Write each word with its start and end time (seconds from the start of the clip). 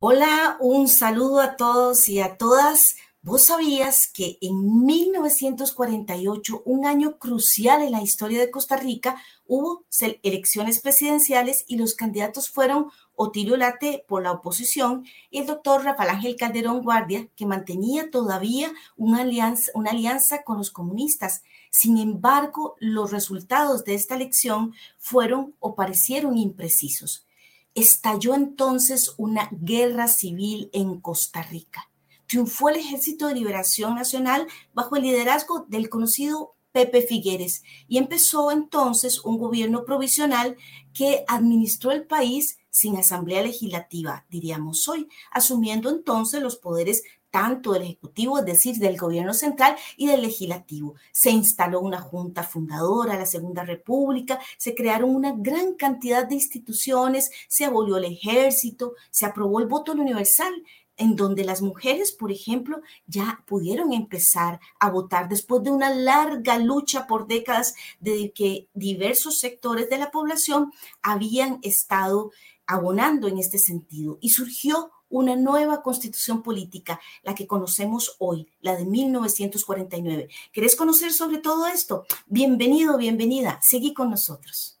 Hola, 0.00 0.56
un 0.60 0.86
saludo 0.86 1.40
a 1.40 1.56
todos 1.56 2.08
y 2.08 2.20
a 2.20 2.36
todas. 2.36 2.94
¿Vos 3.20 3.46
sabías 3.46 4.06
que 4.06 4.38
en 4.40 4.86
1948, 4.86 6.62
un 6.64 6.86
año 6.86 7.18
crucial 7.18 7.82
en 7.82 7.90
la 7.90 8.00
historia 8.00 8.38
de 8.38 8.52
Costa 8.52 8.76
Rica, 8.76 9.20
hubo 9.44 9.84
elecciones 10.22 10.80
presidenciales 10.80 11.64
y 11.66 11.78
los 11.78 11.96
candidatos 11.96 12.48
fueron 12.48 12.92
Otilio 13.16 13.56
Late 13.56 14.04
por 14.06 14.22
la 14.22 14.30
oposición 14.30 15.04
y 15.30 15.40
el 15.40 15.46
doctor 15.46 15.82
Rafael 15.82 16.10
Ángel 16.10 16.36
Calderón 16.36 16.84
Guardia, 16.84 17.26
que 17.34 17.44
mantenía 17.44 18.08
todavía 18.08 18.72
una 18.96 19.22
alianza, 19.22 19.72
una 19.74 19.90
alianza 19.90 20.44
con 20.44 20.58
los 20.58 20.70
comunistas? 20.70 21.42
Sin 21.72 21.98
embargo, 21.98 22.76
los 22.78 23.10
resultados 23.10 23.84
de 23.84 23.94
esta 23.94 24.14
elección 24.14 24.74
fueron 24.96 25.56
o 25.58 25.74
parecieron 25.74 26.38
imprecisos. 26.38 27.27
Estalló 27.74 28.34
entonces 28.34 29.14
una 29.16 29.48
guerra 29.52 30.08
civil 30.08 30.70
en 30.72 31.00
Costa 31.00 31.42
Rica. 31.42 31.90
Triunfó 32.26 32.68
el 32.68 32.76
Ejército 32.76 33.26
de 33.26 33.34
Liberación 33.34 33.94
Nacional 33.94 34.46
bajo 34.74 34.96
el 34.96 35.02
liderazgo 35.02 35.66
del 35.68 35.88
conocido 35.88 36.56
Pepe 36.72 37.02
Figueres 37.02 37.62
y 37.88 37.98
empezó 37.98 38.50
entonces 38.52 39.24
un 39.24 39.38
gobierno 39.38 39.84
provisional 39.84 40.56
que 40.92 41.24
administró 41.26 41.90
el 41.92 42.06
país 42.06 42.58
sin 42.70 42.96
asamblea 42.96 43.42
legislativa, 43.42 44.26
diríamos 44.28 44.86
hoy, 44.88 45.08
asumiendo 45.32 45.90
entonces 45.90 46.40
los 46.42 46.56
poderes 46.56 47.02
tanto 47.30 47.72
del 47.72 47.82
Ejecutivo, 47.82 48.38
es 48.38 48.44
decir, 48.44 48.76
del 48.76 48.96
Gobierno 48.96 49.34
Central 49.34 49.76
y 49.96 50.06
del 50.06 50.22
Legislativo. 50.22 50.94
Se 51.12 51.30
instaló 51.30 51.80
una 51.80 52.00
junta 52.00 52.42
fundadora, 52.42 53.18
la 53.18 53.26
Segunda 53.26 53.64
República, 53.64 54.38
se 54.56 54.74
crearon 54.74 55.14
una 55.14 55.34
gran 55.36 55.74
cantidad 55.74 56.26
de 56.26 56.34
instituciones, 56.34 57.30
se 57.48 57.64
abolió 57.64 57.96
el 57.96 58.04
ejército, 58.04 58.94
se 59.10 59.26
aprobó 59.26 59.60
el 59.60 59.66
voto 59.66 59.92
universal, 59.92 60.52
en 60.98 61.14
donde 61.14 61.44
las 61.44 61.62
mujeres, 61.62 62.12
por 62.12 62.32
ejemplo, 62.32 62.80
ya 63.06 63.44
pudieron 63.46 63.92
empezar 63.92 64.58
a 64.80 64.90
votar 64.90 65.28
después 65.28 65.62
de 65.62 65.70
una 65.70 65.94
larga 65.94 66.58
lucha 66.58 67.06
por 67.06 67.28
décadas 67.28 67.74
de 68.00 68.32
que 68.32 68.68
diversos 68.74 69.38
sectores 69.38 69.88
de 69.88 69.98
la 69.98 70.10
población 70.10 70.72
habían 71.00 71.60
estado 71.62 72.32
abonando 72.66 73.28
en 73.28 73.38
este 73.38 73.58
sentido. 73.58 74.18
Y 74.20 74.30
surgió 74.30 74.90
una 75.08 75.36
nueva 75.36 75.82
constitución 75.82 76.42
política, 76.42 77.00
la 77.22 77.34
que 77.34 77.46
conocemos 77.46 78.16
hoy, 78.18 78.48
la 78.60 78.76
de 78.76 78.84
1949. 78.84 80.28
¿Querés 80.52 80.76
conocer 80.76 81.12
sobre 81.12 81.38
todo 81.38 81.66
esto? 81.66 82.04
Bienvenido, 82.26 82.96
bienvenida. 82.98 83.58
Seguí 83.62 83.94
con 83.94 84.10
nosotros. 84.10 84.78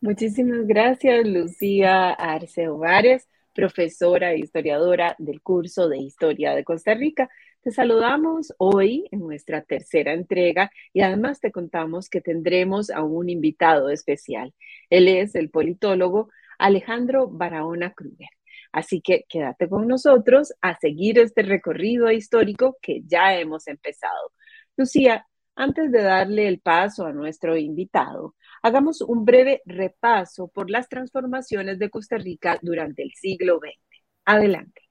Muchísimas 0.00 0.66
gracias, 0.66 1.26
Lucía 1.26 2.10
Arce 2.10 2.68
Ovares, 2.68 3.26
profesora 3.54 4.32
e 4.32 4.40
historiadora 4.40 5.16
del 5.18 5.40
curso 5.40 5.88
de 5.88 5.98
Historia 5.98 6.54
de 6.54 6.64
Costa 6.64 6.92
Rica. 6.94 7.30
Te 7.62 7.70
saludamos 7.70 8.52
hoy 8.58 9.08
en 9.10 9.20
nuestra 9.20 9.62
tercera 9.62 10.12
entrega 10.12 10.70
y 10.92 11.00
además 11.00 11.40
te 11.40 11.50
contamos 11.50 12.10
que 12.10 12.20
tendremos 12.20 12.90
a 12.90 13.02
un 13.02 13.30
invitado 13.30 13.88
especial. 13.88 14.52
Él 14.90 15.08
es 15.08 15.34
el 15.34 15.48
politólogo 15.48 16.28
Alejandro 16.58 17.28
Barahona 17.28 17.94
Kruger. 17.94 18.28
Así 18.74 19.00
que 19.00 19.24
quédate 19.28 19.68
con 19.68 19.86
nosotros 19.86 20.52
a 20.60 20.76
seguir 20.76 21.20
este 21.20 21.42
recorrido 21.42 22.10
histórico 22.10 22.76
que 22.82 23.02
ya 23.06 23.38
hemos 23.38 23.68
empezado. 23.68 24.32
Lucía, 24.76 25.28
antes 25.54 25.92
de 25.92 26.02
darle 26.02 26.48
el 26.48 26.58
paso 26.58 27.06
a 27.06 27.12
nuestro 27.12 27.56
invitado, 27.56 28.34
hagamos 28.62 29.00
un 29.00 29.24
breve 29.24 29.62
repaso 29.64 30.48
por 30.48 30.70
las 30.70 30.88
transformaciones 30.88 31.78
de 31.78 31.88
Costa 31.88 32.18
Rica 32.18 32.58
durante 32.62 33.04
el 33.04 33.12
siglo 33.12 33.60
XX. 33.60 33.78
Adelante. 34.24 34.82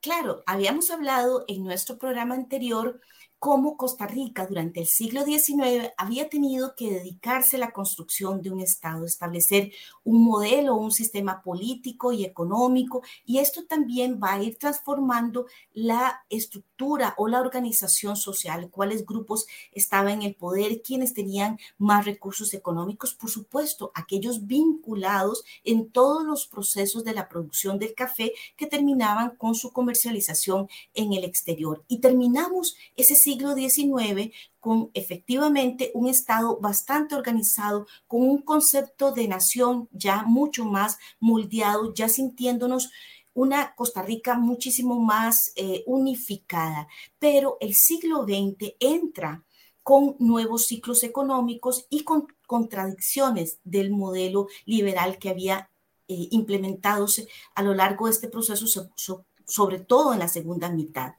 Claro, 0.00 0.44
habíamos 0.46 0.92
hablado 0.92 1.44
en 1.48 1.64
nuestro 1.64 1.98
programa 1.98 2.36
anterior 2.36 3.00
cómo 3.44 3.76
Costa 3.76 4.06
Rica 4.06 4.46
durante 4.46 4.80
el 4.80 4.86
siglo 4.86 5.22
XIX 5.22 5.92
había 5.98 6.30
tenido 6.30 6.74
que 6.74 6.90
dedicarse 6.90 7.56
a 7.56 7.58
la 7.58 7.72
construcción 7.72 8.40
de 8.40 8.48
un 8.48 8.60
Estado, 8.60 9.04
establecer 9.04 9.70
un 10.02 10.24
modelo, 10.24 10.76
un 10.76 10.90
sistema 10.90 11.42
político 11.42 12.10
y 12.10 12.24
económico, 12.24 13.02
y 13.26 13.40
esto 13.40 13.66
también 13.66 14.18
va 14.18 14.32
a 14.32 14.42
ir 14.42 14.56
transformando 14.56 15.44
la 15.74 16.24
estructura 16.30 17.14
o 17.18 17.28
la 17.28 17.42
organización 17.42 18.16
social, 18.16 18.70
cuáles 18.70 19.04
grupos 19.04 19.44
estaban 19.72 20.12
en 20.12 20.22
el 20.22 20.34
poder, 20.36 20.80
quiénes 20.80 21.12
tenían 21.12 21.58
más 21.76 22.06
recursos 22.06 22.54
económicos, 22.54 23.12
por 23.12 23.28
supuesto, 23.28 23.92
aquellos 23.94 24.46
vinculados 24.46 25.44
en 25.64 25.90
todos 25.90 26.24
los 26.24 26.46
procesos 26.46 27.04
de 27.04 27.12
la 27.12 27.28
producción 27.28 27.78
del 27.78 27.94
café 27.94 28.32
que 28.56 28.66
terminaban 28.66 29.36
con 29.36 29.54
su 29.54 29.70
comercialización 29.70 30.66
en 30.94 31.12
el 31.12 31.24
exterior. 31.24 31.84
Y 31.88 31.98
terminamos 31.98 32.74
ese 32.96 33.14
siglo 33.14 33.33
XIX 33.38 34.32
con 34.60 34.90
efectivamente 34.94 35.90
un 35.94 36.08
Estado 36.08 36.58
bastante 36.60 37.14
organizado, 37.14 37.86
con 38.06 38.22
un 38.22 38.42
concepto 38.42 39.12
de 39.12 39.28
nación 39.28 39.88
ya 39.92 40.22
mucho 40.22 40.64
más 40.64 40.98
moldeado, 41.20 41.92
ya 41.92 42.08
sintiéndonos 42.08 42.90
una 43.34 43.74
Costa 43.74 44.02
Rica 44.02 44.38
muchísimo 44.38 45.00
más 45.00 45.52
eh, 45.56 45.82
unificada. 45.86 46.88
Pero 47.18 47.58
el 47.60 47.74
siglo 47.74 48.24
XX 48.24 48.74
entra 48.80 49.44
con 49.82 50.16
nuevos 50.18 50.66
ciclos 50.66 51.02
económicos 51.02 51.86
y 51.90 52.04
con 52.04 52.26
contradicciones 52.46 53.58
del 53.64 53.90
modelo 53.90 54.48
liberal 54.64 55.18
que 55.18 55.28
había 55.28 55.68
eh, 56.08 56.28
implementado 56.30 57.06
a 57.54 57.62
lo 57.62 57.74
largo 57.74 58.06
de 58.06 58.12
este 58.12 58.28
proceso, 58.28 58.66
so, 58.66 58.88
so, 58.94 59.26
sobre 59.46 59.78
todo 59.80 60.12
en 60.12 60.20
la 60.20 60.28
segunda 60.28 60.70
mitad. 60.70 61.14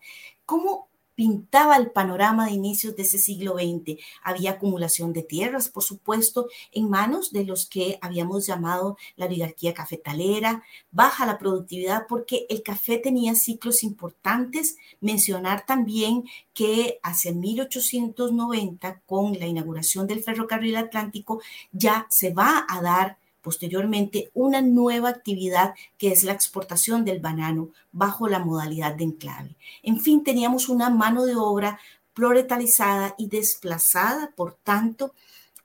¿Cómo 0.46 0.90
pintaba 1.16 1.78
el 1.78 1.92
panorama 1.92 2.46
de 2.46 2.52
inicios 2.52 2.96
de 2.96 3.03
ese 3.03 3.18
siglo 3.18 3.56
XX. 3.56 4.00
Había 4.22 4.52
acumulación 4.52 5.14
de 5.14 5.24
tierras, 5.24 5.70
por 5.70 5.84
supuesto, 5.84 6.48
en 6.72 6.90
manos 6.90 7.31
de 7.31 7.46
los 7.46 7.68
que 7.68 7.98
habíamos 8.02 8.46
llamado 8.46 8.98
la 9.16 9.26
oligarquía 9.26 9.74
cafetalera, 9.74 10.64
baja 10.92 11.26
la 11.26 11.38
productividad 11.38 12.06
porque 12.08 12.46
el 12.50 12.64
café 12.64 12.98
tenía 12.98 13.36
ciclos 13.36 13.84
importantes. 13.84 14.78
Mencionar 15.00 15.66
también 15.66 16.26
que 16.53 17.00
hacia 17.03 17.32
1890, 17.32 19.02
con 19.06 19.40
la 19.40 19.47
inauguración 19.47 20.08
del 20.08 20.24
ferrocarril 20.24 20.76
atlántico, 20.76 21.42
ya 21.72 22.08
se 22.09 22.34
va 22.34 22.66
a 22.68 22.82
dar 22.82 23.18
posteriormente 23.45 24.31
una 24.33 24.63
nueva 24.63 25.09
actividad 25.09 25.75
que 26.00 26.11
es 26.11 26.23
la 26.23 26.33
exportación 26.33 27.06
del 27.06 27.19
banano 27.19 27.69
bajo 27.91 28.28
la 28.28 28.39
modalidad 28.39 28.95
de 28.95 29.03
enclave. 29.03 29.56
En 29.83 30.00
fin, 30.00 30.23
teníamos 30.23 30.67
una 30.67 30.89
mano 30.89 31.25
de 31.25 31.35
obra 31.35 31.79
proletarizada 32.16 33.13
y 33.19 33.28
desplazada, 33.28 34.31
por 34.35 34.55
tanto, 34.55 35.13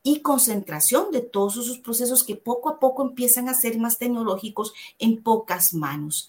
y 0.03 0.21
concentración 0.21 1.11
de 1.11 1.23
todos 1.23 1.57
esos 1.57 1.79
procesos 1.79 2.23
que 2.23 2.37
poco 2.37 2.69
a 2.69 2.79
poco 2.79 3.03
empiezan 3.03 3.49
a 3.49 3.55
ser 3.55 3.79
más 3.79 3.97
tecnológicos 3.97 4.75
en 4.99 5.23
pocas 5.23 5.73
manos. 5.73 6.29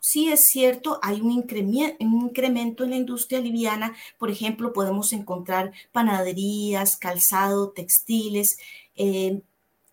Sí 0.00 0.32
es 0.32 0.48
cierto, 0.48 0.98
hay 1.02 1.20
un 1.20 1.30
incremento 1.30 2.82
en 2.82 2.90
la 2.90 2.96
industria 2.96 3.38
liviana, 3.38 3.94
por 4.18 4.30
ejemplo, 4.30 4.72
podemos 4.72 5.12
encontrar 5.12 5.72
panaderías, 5.92 6.96
calzado, 6.96 7.70
textiles, 7.70 8.58
eh, 8.96 9.42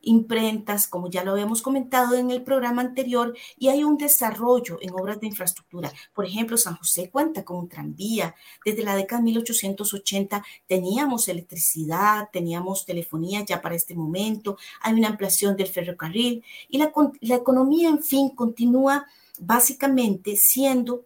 imprentas, 0.07 0.87
como 0.87 1.09
ya 1.09 1.23
lo 1.23 1.31
habíamos 1.31 1.61
comentado 1.61 2.15
en 2.15 2.31
el 2.31 2.43
programa 2.43 2.81
anterior, 2.81 3.35
y 3.57 3.67
hay 3.67 3.83
un 3.83 3.97
desarrollo 3.97 4.77
en 4.81 4.91
obras 4.93 5.19
de 5.19 5.27
infraestructura. 5.27 5.91
Por 6.13 6.25
ejemplo, 6.25 6.57
San 6.57 6.75
José 6.77 7.09
cuenta 7.09 7.43
con 7.43 7.57
un 7.57 7.69
tranvía. 7.69 8.33
Desde 8.63 8.83
la 8.83 8.95
década 8.95 9.19
de 9.19 9.25
1880 9.25 10.43
teníamos 10.65 11.27
electricidad, 11.27 12.29
teníamos 12.31 12.85
telefonía 12.85 13.43
ya 13.45 13.61
para 13.61 13.75
este 13.75 13.95
momento, 13.95 14.57
hay 14.81 14.93
una 14.93 15.09
ampliación 15.09 15.55
del 15.55 15.67
ferrocarril 15.67 16.43
y 16.69 16.77
la, 16.77 16.91
la 17.21 17.35
economía, 17.35 17.89
en 17.89 18.01
fin, 18.01 18.29
continúa 18.29 19.05
básicamente 19.39 20.35
siendo 20.35 21.05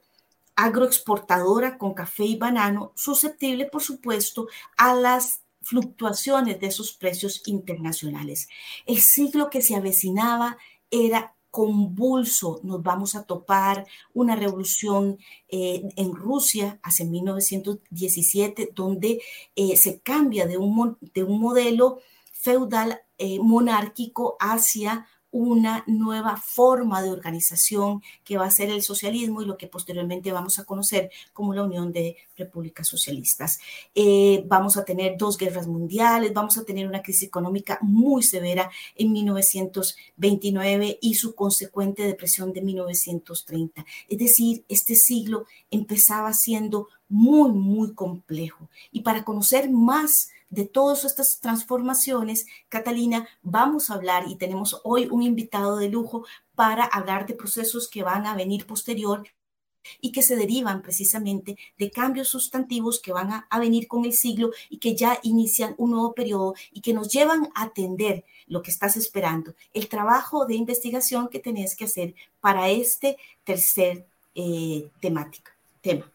agroexportadora 0.55 1.77
con 1.77 1.93
café 1.93 2.25
y 2.25 2.35
banano, 2.35 2.91
susceptible, 2.95 3.65
por 3.65 3.81
supuesto, 3.81 4.47
a 4.77 4.93
las 4.93 5.40
fluctuaciones 5.61 6.59
de 6.59 6.67
esos 6.67 6.93
precios 6.93 7.41
internacionales. 7.45 8.47
El 8.85 8.99
siglo 8.99 9.49
que 9.49 9.61
se 9.61 9.75
avecinaba 9.75 10.57
era 10.89 11.35
convulso 11.51 12.61
nos 12.63 12.81
vamos 12.81 13.13
a 13.13 13.25
topar 13.25 13.85
una 14.13 14.35
revolución 14.35 15.19
eh, 15.49 15.83
en 15.97 16.15
Rusia 16.15 16.79
hace 16.81 17.03
1917, 17.05 18.71
donde 18.73 19.21
eh, 19.55 19.75
se 19.75 19.99
cambia 19.99 20.47
de 20.47 20.57
un, 20.57 20.97
de 21.13 21.23
un 21.23 21.39
modelo 21.39 21.99
feudal 22.31 23.01
eh, 23.17 23.39
monárquico 23.39 24.37
hacia 24.39 25.07
una 25.31 25.83
nueva 25.87 26.37
forma 26.37 27.01
de 27.01 27.09
organización 27.09 28.01
que 28.23 28.37
va 28.37 28.45
a 28.45 28.51
ser 28.51 28.69
el 28.69 28.81
socialismo 28.81 29.41
y 29.41 29.45
lo 29.45 29.57
que 29.57 29.67
posteriormente 29.67 30.31
vamos 30.31 30.59
a 30.59 30.65
conocer 30.65 31.09
como 31.33 31.53
la 31.53 31.63
Unión 31.63 31.91
de 31.91 32.17
Repúblicas 32.37 32.87
Socialistas. 32.87 33.59
Eh, 33.95 34.43
vamos 34.47 34.77
a 34.77 34.85
tener 34.85 35.17
dos 35.17 35.37
guerras 35.37 35.67
mundiales, 35.67 36.33
vamos 36.33 36.57
a 36.57 36.65
tener 36.65 36.87
una 36.87 37.01
crisis 37.01 37.23
económica 37.23 37.79
muy 37.81 38.23
severa 38.23 38.69
en 38.95 39.11
1929 39.11 40.99
y 41.01 41.13
su 41.15 41.33
consecuente 41.33 42.03
depresión 42.03 42.51
de 42.53 42.61
1930. 42.61 43.85
Es 44.09 44.17
decir, 44.17 44.65
este 44.67 44.95
siglo 44.95 45.45
empezaba 45.69 46.33
siendo 46.33 46.87
muy, 47.07 47.51
muy 47.51 47.93
complejo. 47.93 48.69
Y 48.91 49.01
para 49.01 49.23
conocer 49.23 49.69
más 49.69 50.29
de 50.51 50.65
todas 50.65 51.05
estas 51.05 51.39
transformaciones, 51.39 52.45
Catalina, 52.69 53.27
vamos 53.41 53.89
a 53.89 53.95
hablar 53.95 54.25
y 54.27 54.35
tenemos 54.35 54.79
hoy 54.83 55.07
un 55.09 55.23
invitado 55.23 55.77
de 55.77 55.89
lujo 55.89 56.25
para 56.53 56.83
hablar 56.83 57.25
de 57.25 57.33
procesos 57.33 57.89
que 57.89 58.03
van 58.03 58.27
a 58.27 58.35
venir 58.35 58.67
posterior 58.67 59.23
y 59.99 60.11
que 60.11 60.21
se 60.21 60.35
derivan 60.35 60.81
precisamente 60.81 61.57
de 61.79 61.89
cambios 61.89 62.27
sustantivos 62.27 62.99
que 62.99 63.13
van 63.13 63.31
a, 63.49 63.59
venir 63.59 63.87
con 63.87 64.05
el 64.05 64.13
siglo 64.13 64.51
y 64.69 64.77
que 64.77 64.95
ya 64.95 65.19
inician 65.23 65.73
un 65.77 65.91
nuevo 65.91 66.13
periodo 66.13 66.53
y 66.71 66.81
que 66.81 66.93
nos 66.93 67.09
llevan 67.09 67.49
a 67.55 67.63
atender 67.63 68.25
lo 68.45 68.61
que 68.61 68.71
estás 68.71 68.97
esperando, 68.97 69.55
el 69.73 69.87
trabajo 69.87 70.45
de 70.45 70.55
investigación 70.55 71.29
que 71.29 71.39
tenés 71.39 71.75
que 71.75 71.85
hacer 71.85 72.13
para 72.41 72.69
este 72.69 73.17
tercer 73.43 74.05
eh, 74.35 74.89
temática, 74.99 75.55
tema. 75.81 76.11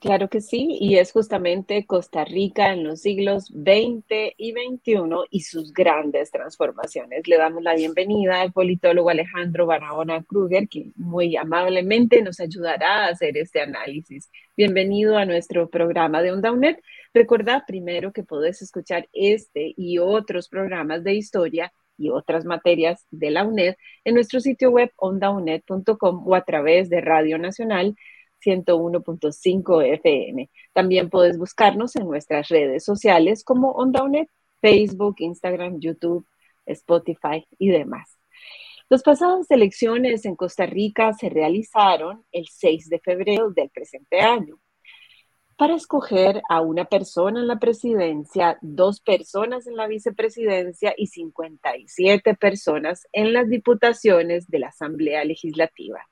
Claro 0.00 0.30
que 0.30 0.40
sí, 0.40 0.78
y 0.80 0.96
es 0.96 1.12
justamente 1.12 1.84
Costa 1.84 2.24
Rica 2.24 2.72
en 2.72 2.84
los 2.84 3.02
siglos 3.02 3.48
XX 3.48 4.32
y 4.38 4.52
XXI 4.52 4.94
y 5.30 5.42
sus 5.42 5.74
grandes 5.74 6.30
transformaciones. 6.30 7.28
Le 7.28 7.36
damos 7.36 7.62
la 7.62 7.74
bienvenida 7.74 8.40
al 8.40 8.50
politólogo 8.50 9.10
Alejandro 9.10 9.66
Barahona 9.66 10.22
Kruger, 10.22 10.68
que 10.68 10.92
muy 10.96 11.36
amablemente 11.36 12.22
nos 12.22 12.40
ayudará 12.40 13.04
a 13.04 13.08
hacer 13.08 13.36
este 13.36 13.60
análisis. 13.60 14.30
Bienvenido 14.56 15.18
a 15.18 15.26
nuestro 15.26 15.68
programa 15.68 16.22
de 16.22 16.32
Onda 16.32 16.50
UNED. 16.50 16.78
Recordad 17.12 17.64
primero 17.66 18.10
que 18.14 18.22
podés 18.22 18.62
escuchar 18.62 19.06
este 19.12 19.74
y 19.76 19.98
otros 19.98 20.48
programas 20.48 21.04
de 21.04 21.12
historia 21.12 21.74
y 21.98 22.08
otras 22.08 22.46
materias 22.46 23.06
de 23.10 23.30
la 23.32 23.44
UNED 23.44 23.74
en 24.04 24.14
nuestro 24.14 24.40
sitio 24.40 24.70
web 24.70 24.90
ondaunet.com 24.96 26.26
o 26.26 26.34
a 26.34 26.44
través 26.46 26.88
de 26.88 27.02
Radio 27.02 27.36
Nacional 27.36 27.94
101.5 28.44 29.82
FM. 29.82 30.50
También 30.72 31.10
puedes 31.10 31.38
buscarnos 31.38 31.96
en 31.96 32.06
nuestras 32.06 32.48
redes 32.48 32.84
sociales 32.84 33.44
como 33.44 33.72
OndaUNET, 33.72 34.28
Facebook, 34.60 35.16
Instagram, 35.18 35.80
YouTube, 35.80 36.26
Spotify 36.66 37.46
y 37.58 37.68
demás. 37.68 38.18
Las 38.88 39.02
pasadas 39.02 39.50
elecciones 39.50 40.24
en 40.24 40.34
Costa 40.34 40.66
Rica 40.66 41.12
se 41.12 41.28
realizaron 41.28 42.24
el 42.32 42.48
6 42.48 42.88
de 42.88 42.98
febrero 42.98 43.50
del 43.50 43.70
presente 43.70 44.20
año 44.20 44.58
para 45.60 45.74
escoger 45.74 46.40
a 46.48 46.62
una 46.62 46.86
persona 46.86 47.38
en 47.38 47.46
la 47.46 47.58
presidencia, 47.58 48.58
dos 48.62 49.00
personas 49.00 49.66
en 49.66 49.76
la 49.76 49.86
vicepresidencia 49.86 50.94
y 50.96 51.08
57 51.08 52.34
personas 52.34 53.06
en 53.12 53.34
las 53.34 53.46
diputaciones 53.46 54.48
de 54.48 54.58
la 54.58 54.68
Asamblea 54.68 55.22
Legislativa. 55.24 56.08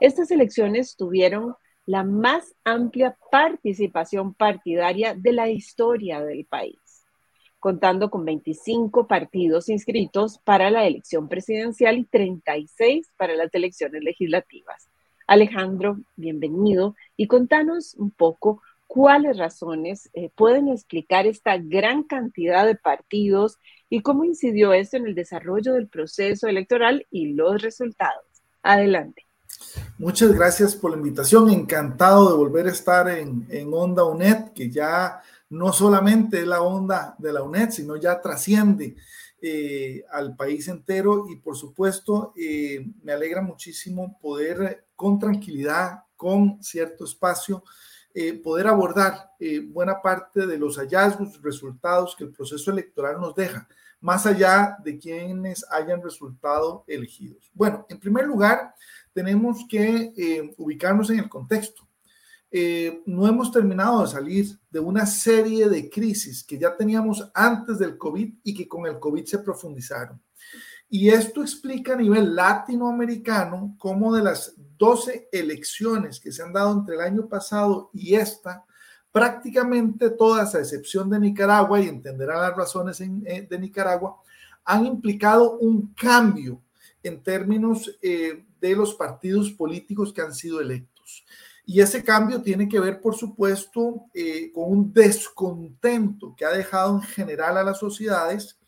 Estas 0.00 0.30
elecciones 0.30 0.94
tuvieron 0.96 1.56
la 1.86 2.02
más 2.02 2.54
amplia 2.64 3.16
participación 3.30 4.34
partidaria 4.34 5.14
de 5.14 5.32
la 5.32 5.50
historia 5.50 6.22
del 6.22 6.46
país, 6.46 7.04
contando 7.60 8.10
con 8.10 8.24
25 8.24 9.06
partidos 9.06 9.68
inscritos 9.68 10.38
para 10.38 10.70
la 10.70 10.86
elección 10.86 11.28
presidencial 11.28 11.98
y 11.98 12.04
36 12.04 13.10
para 13.16 13.34
las 13.34 13.52
elecciones 13.54 14.02
legislativas. 14.02 14.88
Alejandro, 15.26 15.98
bienvenido 16.16 16.94
y 17.16 17.26
contanos 17.26 17.94
un 17.94 18.10
poco 18.10 18.62
cuáles 18.86 19.38
razones 19.38 20.10
eh, 20.12 20.30
pueden 20.34 20.68
explicar 20.68 21.26
esta 21.26 21.56
gran 21.58 22.02
cantidad 22.02 22.66
de 22.66 22.76
partidos 22.76 23.58
y 23.88 24.00
cómo 24.00 24.24
incidió 24.24 24.72
esto 24.72 24.96
en 24.96 25.06
el 25.06 25.14
desarrollo 25.14 25.74
del 25.74 25.88
proceso 25.88 26.46
electoral 26.48 27.06
y 27.10 27.32
los 27.32 27.62
resultados. 27.62 28.24
Adelante. 28.62 29.26
Muchas 29.98 30.32
gracias 30.32 30.74
por 30.74 30.90
la 30.90 30.96
invitación. 30.96 31.48
Encantado 31.50 32.28
de 32.28 32.36
volver 32.36 32.66
a 32.66 32.72
estar 32.72 33.08
en, 33.08 33.46
Onda 33.72 34.04
UNED, 34.04 34.52
que 34.52 34.68
ya 34.68 35.22
no 35.50 35.72
solamente 35.72 36.40
es 36.40 36.46
la 36.46 36.62
onda 36.62 37.14
de 37.18 37.32
la 37.32 37.42
UNED, 37.42 37.70
sino 37.70 37.96
ya 37.96 38.20
trasciende 38.20 38.96
eh, 39.40 40.04
al 40.10 40.34
país 40.34 40.66
entero. 40.66 41.26
Y 41.30 41.36
por 41.36 41.56
supuesto, 41.56 42.32
eh, 42.36 42.84
me 43.02 43.12
alegra 43.12 43.40
muchísimo 43.40 44.18
poder 44.20 44.86
con 44.96 45.18
tranquilidad, 45.18 46.02
con 46.16 46.62
cierto 46.62 47.04
espacio, 47.04 47.62
eh, 48.12 48.32
poder 48.32 48.66
abordar 48.66 49.30
buena 49.68 50.00
parte 50.00 50.46
de 50.46 50.58
los 50.58 50.78
hallazgos, 50.78 51.40
resultados 51.42 52.16
que 52.16 52.24
el 52.24 52.32
proceso 52.32 52.70
electoral 52.70 53.20
nos 53.20 53.34
deja, 53.34 53.68
más 54.00 54.26
allá 54.26 54.76
de 54.82 54.98
quienes 54.98 55.64
hayan 55.70 56.02
resultado 56.02 56.84
elegidos. 56.86 57.50
Bueno, 57.54 57.86
en 57.88 57.98
primer 57.98 58.26
lugar, 58.26 58.74
tenemos 59.14 59.64
que 59.68 60.12
eh, 60.16 60.54
ubicarnos 60.58 61.08
en 61.08 61.20
el 61.20 61.28
contexto. 61.28 61.88
Eh, 62.50 63.02
no 63.06 63.26
hemos 63.26 63.50
terminado 63.50 64.02
de 64.02 64.08
salir 64.08 64.46
de 64.70 64.80
una 64.80 65.06
serie 65.06 65.68
de 65.68 65.88
crisis 65.88 66.44
que 66.44 66.58
ya 66.58 66.76
teníamos 66.76 67.30
antes 67.32 67.78
del 67.78 67.96
COVID 67.96 68.34
y 68.42 68.54
que 68.54 68.68
con 68.68 68.86
el 68.86 68.98
COVID 68.98 69.24
se 69.24 69.38
profundizaron. 69.38 70.20
Y 70.88 71.08
esto 71.08 71.42
explica 71.42 71.94
a 71.94 71.96
nivel 71.96 72.34
latinoamericano 72.34 73.74
cómo 73.78 74.14
de 74.14 74.22
las 74.22 74.54
12 74.76 75.28
elecciones 75.32 76.20
que 76.20 76.30
se 76.30 76.42
han 76.42 76.52
dado 76.52 76.72
entre 76.72 76.96
el 76.96 77.00
año 77.00 77.28
pasado 77.28 77.90
y 77.92 78.14
esta, 78.14 78.64
prácticamente 79.10 80.10
todas, 80.10 80.54
a 80.54 80.60
excepción 80.60 81.08
de 81.10 81.18
Nicaragua, 81.18 81.80
y 81.80 81.88
entenderán 81.88 82.42
las 82.42 82.56
razones 82.56 83.00
eh, 83.00 83.46
de 83.48 83.58
Nicaragua, 83.58 84.20
han 84.64 84.86
implicado 84.86 85.58
un 85.58 85.92
cambio 85.94 86.60
en 87.04 87.22
términos 87.22 87.96
de 88.00 88.76
los 88.76 88.94
partidos 88.94 89.52
políticos 89.52 90.12
que 90.12 90.22
han 90.22 90.34
sido 90.34 90.60
electos. 90.60 91.24
Y 91.66 91.80
ese 91.80 92.04
cambio 92.04 92.42
tiene 92.42 92.68
que 92.68 92.78
ver, 92.78 93.00
por 93.00 93.14
supuesto, 93.14 94.06
eh, 94.12 94.52
con 94.52 94.70
un 94.70 94.92
descontento 94.92 96.34
que 96.36 96.44
ha 96.44 96.50
dejado 96.50 96.96
en 96.96 97.02
general 97.02 97.56
a 97.56 97.64
las 97.64 97.78
sociedades 97.78 98.58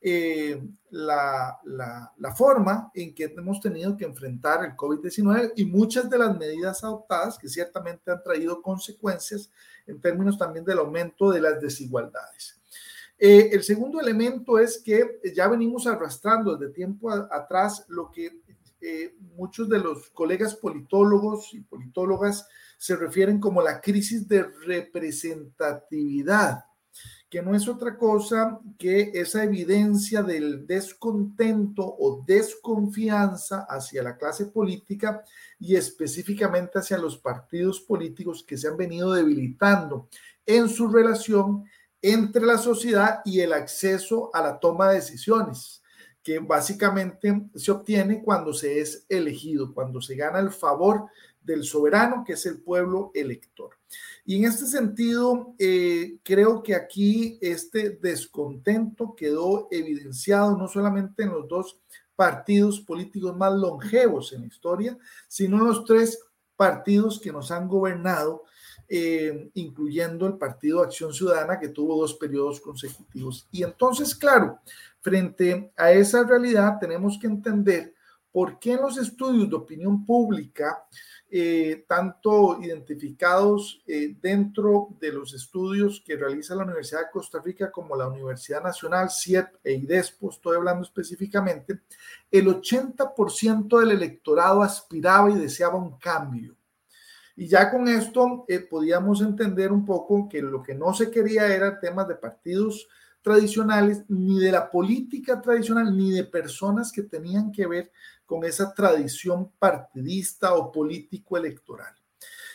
eh, 0.00 0.62
la, 0.90 1.58
la, 1.64 2.34
forma 2.34 2.90
en 2.94 3.14
que 3.14 3.24
hemos 3.24 3.60
tenido 3.60 3.96
que 3.96 4.04
enfrentar 4.04 4.64
el 4.64 4.76
COVID-19 4.76 5.54
y 5.56 5.64
muchas 5.64 6.08
de 6.08 6.18
las 6.18 6.38
medidas 6.38 6.84
adoptadas 6.84 7.36
que 7.36 7.48
ciertamente 7.48 8.10
han 8.10 8.22
traído 8.22 8.62
consecuencias 8.62 9.50
en 9.86 10.00
términos 10.00 10.38
también 10.38 10.64
del 10.64 10.78
aumento 10.78 11.30
de 11.30 11.40
las 11.40 11.60
desigualdades. 11.60 12.57
Eh, 13.18 13.50
el 13.52 13.64
segundo 13.64 14.00
elemento 14.00 14.60
es 14.60 14.78
que 14.78 15.20
ya 15.34 15.48
venimos 15.48 15.88
arrastrando 15.88 16.56
desde 16.56 16.72
tiempo 16.72 17.10
atrás 17.10 17.84
lo 17.88 18.12
que 18.12 18.42
eh, 18.80 19.16
muchos 19.34 19.68
de 19.68 19.80
los 19.80 20.08
colegas 20.10 20.54
politólogos 20.54 21.52
y 21.52 21.62
politólogas 21.62 22.46
se 22.76 22.94
refieren 22.94 23.40
como 23.40 23.60
la 23.60 23.80
crisis 23.80 24.28
de 24.28 24.44
representatividad, 24.44 26.64
que 27.28 27.42
no 27.42 27.56
es 27.56 27.66
otra 27.66 27.98
cosa 27.98 28.60
que 28.78 29.10
esa 29.14 29.42
evidencia 29.42 30.22
del 30.22 30.64
descontento 30.64 31.82
o 31.84 32.22
desconfianza 32.24 33.66
hacia 33.68 34.04
la 34.04 34.16
clase 34.16 34.46
política 34.46 35.24
y 35.58 35.74
específicamente 35.74 36.78
hacia 36.78 36.98
los 36.98 37.18
partidos 37.18 37.80
políticos 37.80 38.44
que 38.46 38.56
se 38.56 38.68
han 38.68 38.76
venido 38.76 39.12
debilitando 39.12 40.08
en 40.46 40.68
su 40.68 40.86
relación 40.86 41.64
entre 42.02 42.44
la 42.44 42.58
sociedad 42.58 43.20
y 43.24 43.40
el 43.40 43.52
acceso 43.52 44.30
a 44.32 44.42
la 44.42 44.58
toma 44.58 44.88
de 44.88 44.96
decisiones 44.96 45.82
que 46.22 46.38
básicamente 46.40 47.48
se 47.54 47.70
obtiene 47.70 48.22
cuando 48.22 48.52
se 48.52 48.80
es 48.80 49.06
elegido, 49.08 49.72
cuando 49.72 50.00
se 50.00 50.14
gana 50.14 50.40
el 50.40 50.50
favor 50.50 51.06
del 51.40 51.64
soberano, 51.64 52.22
que 52.26 52.34
es 52.34 52.44
el 52.44 52.60
pueblo 52.60 53.10
elector. 53.14 53.70
Y 54.26 54.36
en 54.36 54.44
este 54.44 54.66
sentido, 54.66 55.54
eh, 55.58 56.18
creo 56.22 56.62
que 56.62 56.74
aquí 56.74 57.38
este 57.40 57.90
descontento 57.90 59.14
quedó 59.16 59.68
evidenciado 59.70 60.56
no 60.56 60.68
solamente 60.68 61.22
en 61.22 61.30
los 61.30 61.48
dos 61.48 61.80
partidos 62.14 62.80
políticos 62.80 63.34
más 63.34 63.54
longevos 63.54 64.32
en 64.34 64.42
la 64.42 64.48
historia, 64.48 64.98
sino 65.28 65.56
en 65.56 65.64
los 65.64 65.84
tres 65.84 66.18
partidos 66.56 67.20
que 67.20 67.32
nos 67.32 67.50
han 67.50 67.68
gobernado, 67.68 68.44
eh, 68.88 69.50
incluyendo 69.54 70.26
el 70.26 70.38
Partido 70.38 70.82
Acción 70.82 71.12
Ciudadana, 71.12 71.58
que 71.58 71.68
tuvo 71.68 72.00
dos 72.00 72.14
periodos 72.14 72.60
consecutivos. 72.60 73.46
Y 73.50 73.62
entonces, 73.62 74.14
claro, 74.14 74.60
Frente 75.00 75.72
a 75.76 75.92
esa 75.92 76.24
realidad 76.24 76.78
tenemos 76.80 77.18
que 77.20 77.28
entender 77.28 77.94
por 78.32 78.58
qué 78.58 78.72
en 78.72 78.82
los 78.82 78.98
estudios 78.98 79.48
de 79.48 79.56
opinión 79.56 80.04
pública, 80.04 80.84
eh, 81.30 81.84
tanto 81.86 82.58
identificados 82.60 83.80
eh, 83.86 84.16
dentro 84.20 84.88
de 85.00 85.12
los 85.12 85.34
estudios 85.34 86.02
que 86.04 86.16
realiza 86.16 86.54
la 86.54 86.64
Universidad 86.64 87.02
de 87.02 87.10
Costa 87.12 87.40
Rica 87.40 87.70
como 87.70 87.96
la 87.96 88.08
Universidad 88.08 88.62
Nacional, 88.62 89.08
CIEP 89.10 89.54
e 89.62 89.72
IDESPO, 89.74 90.30
estoy 90.30 90.56
hablando 90.56 90.82
específicamente, 90.82 91.80
el 92.30 92.48
80% 92.48 93.78
del 93.78 93.92
electorado 93.92 94.62
aspiraba 94.62 95.30
y 95.30 95.34
deseaba 95.34 95.76
un 95.76 95.96
cambio. 95.98 96.57
Y 97.38 97.46
ya 97.46 97.70
con 97.70 97.86
esto 97.86 98.44
eh, 98.48 98.58
podíamos 98.58 99.20
entender 99.20 99.70
un 99.70 99.84
poco 99.84 100.28
que 100.28 100.42
lo 100.42 100.60
que 100.60 100.74
no 100.74 100.92
se 100.92 101.08
quería 101.08 101.46
era 101.46 101.78
temas 101.78 102.08
de 102.08 102.16
partidos 102.16 102.88
tradicionales, 103.22 104.02
ni 104.08 104.40
de 104.40 104.50
la 104.50 104.68
política 104.68 105.40
tradicional, 105.40 105.96
ni 105.96 106.10
de 106.10 106.24
personas 106.24 106.90
que 106.90 107.04
tenían 107.04 107.52
que 107.52 107.68
ver 107.68 107.92
con 108.26 108.42
esa 108.42 108.74
tradición 108.74 109.52
partidista 109.56 110.54
o 110.54 110.72
político 110.72 111.36
electoral. 111.36 111.94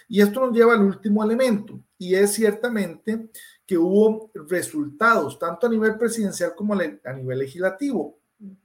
Y 0.10 0.20
esto 0.20 0.42
nos 0.42 0.54
lleva 0.54 0.74
al 0.74 0.82
último 0.82 1.24
elemento, 1.24 1.80
y 1.98 2.16
es 2.16 2.34
ciertamente 2.34 3.30
que 3.66 3.78
hubo 3.78 4.32
resultados, 4.50 5.40
tanto 5.40 5.66
a 5.66 5.70
nivel 5.70 5.98
presidencial 5.98 6.56
como 6.56 6.74
a 6.74 7.14
nivel 7.14 7.40
legislativo. 7.40 8.18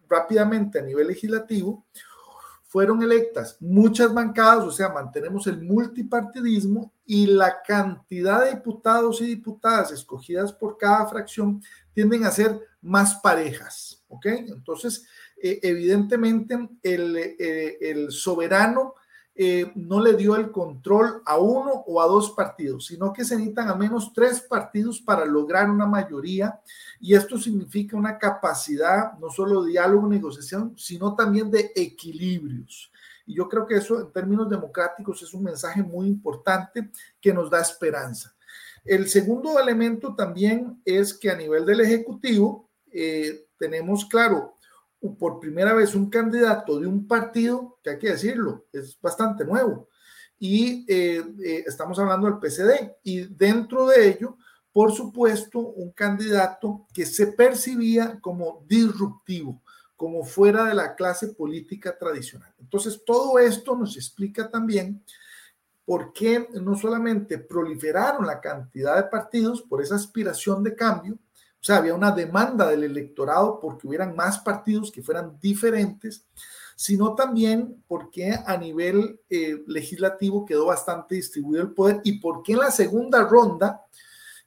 Rápidamente 0.08 0.80
a 0.80 0.82
nivel 0.82 1.06
legislativo, 1.06 1.86
fueron 2.68 3.02
electas 3.02 3.56
muchas 3.60 4.12
bancadas, 4.12 4.64
o 4.64 4.70
sea, 4.70 4.90
mantenemos 4.90 5.46
el 5.46 5.62
multipartidismo 5.62 6.92
y 7.06 7.26
la 7.26 7.62
cantidad 7.66 8.44
de 8.44 8.50
diputados 8.50 9.22
y 9.22 9.26
diputadas 9.26 9.90
escogidas 9.90 10.52
por 10.52 10.76
cada 10.76 11.06
fracción 11.08 11.62
tienden 11.94 12.24
a 12.24 12.30
ser 12.30 12.60
más 12.82 13.16
parejas, 13.16 14.04
¿ok? 14.08 14.26
Entonces, 14.26 15.06
eh, 15.42 15.58
evidentemente, 15.62 16.68
el, 16.82 17.16
eh, 17.16 17.78
el 17.80 18.12
soberano 18.12 18.94
eh, 19.40 19.70
no 19.76 20.02
le 20.02 20.14
dio 20.14 20.34
el 20.34 20.50
control 20.50 21.22
a 21.24 21.38
uno 21.38 21.70
o 21.86 22.02
a 22.02 22.06
dos 22.08 22.32
partidos, 22.32 22.86
sino 22.86 23.12
que 23.12 23.24
se 23.24 23.36
necesitan 23.36 23.68
al 23.68 23.78
menos 23.78 24.12
tres 24.12 24.40
partidos 24.40 25.00
para 25.00 25.24
lograr 25.24 25.70
una 25.70 25.86
mayoría. 25.86 26.60
Y 26.98 27.14
esto 27.14 27.38
significa 27.38 27.96
una 27.96 28.18
capacidad 28.18 29.16
no 29.20 29.30
solo 29.30 29.62
de 29.62 29.70
diálogo, 29.70 30.08
negociación, 30.08 30.74
sino 30.76 31.14
también 31.14 31.52
de 31.52 31.70
equilibrios. 31.76 32.90
Y 33.26 33.36
yo 33.36 33.48
creo 33.48 33.64
que 33.64 33.76
eso 33.76 34.00
en 34.00 34.10
términos 34.10 34.50
democráticos 34.50 35.22
es 35.22 35.32
un 35.32 35.44
mensaje 35.44 35.84
muy 35.84 36.08
importante 36.08 36.90
que 37.20 37.32
nos 37.32 37.48
da 37.48 37.60
esperanza. 37.60 38.34
El 38.84 39.08
segundo 39.08 39.60
elemento 39.60 40.16
también 40.16 40.82
es 40.84 41.14
que 41.14 41.30
a 41.30 41.36
nivel 41.36 41.64
del 41.64 41.82
Ejecutivo 41.82 42.68
eh, 42.90 43.46
tenemos 43.56 44.04
claro 44.06 44.57
por 45.18 45.38
primera 45.38 45.74
vez 45.74 45.94
un 45.94 46.10
candidato 46.10 46.80
de 46.80 46.86
un 46.86 47.06
partido, 47.06 47.78
que 47.82 47.90
hay 47.90 47.98
que 47.98 48.10
decirlo, 48.10 48.66
es 48.72 48.98
bastante 49.00 49.44
nuevo. 49.44 49.88
Y 50.38 50.84
eh, 50.88 51.24
eh, 51.44 51.64
estamos 51.66 51.98
hablando 51.98 52.26
del 52.26 52.38
PCD. 52.38 52.96
Y 53.02 53.22
dentro 53.22 53.86
de 53.86 54.08
ello, 54.08 54.36
por 54.72 54.92
supuesto, 54.92 55.58
un 55.58 55.92
candidato 55.92 56.86
que 56.92 57.06
se 57.06 57.28
percibía 57.28 58.20
como 58.20 58.64
disruptivo, 58.68 59.62
como 59.96 60.24
fuera 60.24 60.64
de 60.64 60.74
la 60.74 60.94
clase 60.94 61.28
política 61.28 61.96
tradicional. 61.98 62.54
Entonces, 62.58 63.02
todo 63.04 63.38
esto 63.38 63.76
nos 63.76 63.96
explica 63.96 64.48
también 64.50 65.02
por 65.84 66.12
qué 66.12 66.48
no 66.60 66.76
solamente 66.76 67.38
proliferaron 67.38 68.26
la 68.26 68.40
cantidad 68.40 68.96
de 68.96 69.04
partidos 69.04 69.62
por 69.62 69.82
esa 69.82 69.94
aspiración 69.94 70.62
de 70.62 70.76
cambio, 70.76 71.18
o 71.60 71.64
sea, 71.64 71.78
había 71.78 71.94
una 71.94 72.12
demanda 72.12 72.68
del 72.68 72.84
electorado 72.84 73.58
porque 73.60 73.88
hubieran 73.88 74.14
más 74.14 74.38
partidos 74.38 74.92
que 74.92 75.02
fueran 75.02 75.38
diferentes, 75.40 76.24
sino 76.76 77.16
también 77.16 77.82
porque 77.88 78.32
a 78.46 78.56
nivel 78.56 79.20
eh, 79.28 79.64
legislativo 79.66 80.46
quedó 80.46 80.66
bastante 80.66 81.16
distribuido 81.16 81.64
el 81.64 81.72
poder 81.72 82.00
y 82.04 82.20
porque 82.20 82.52
en 82.52 82.60
la 82.60 82.70
segunda 82.70 83.24
ronda, 83.24 83.84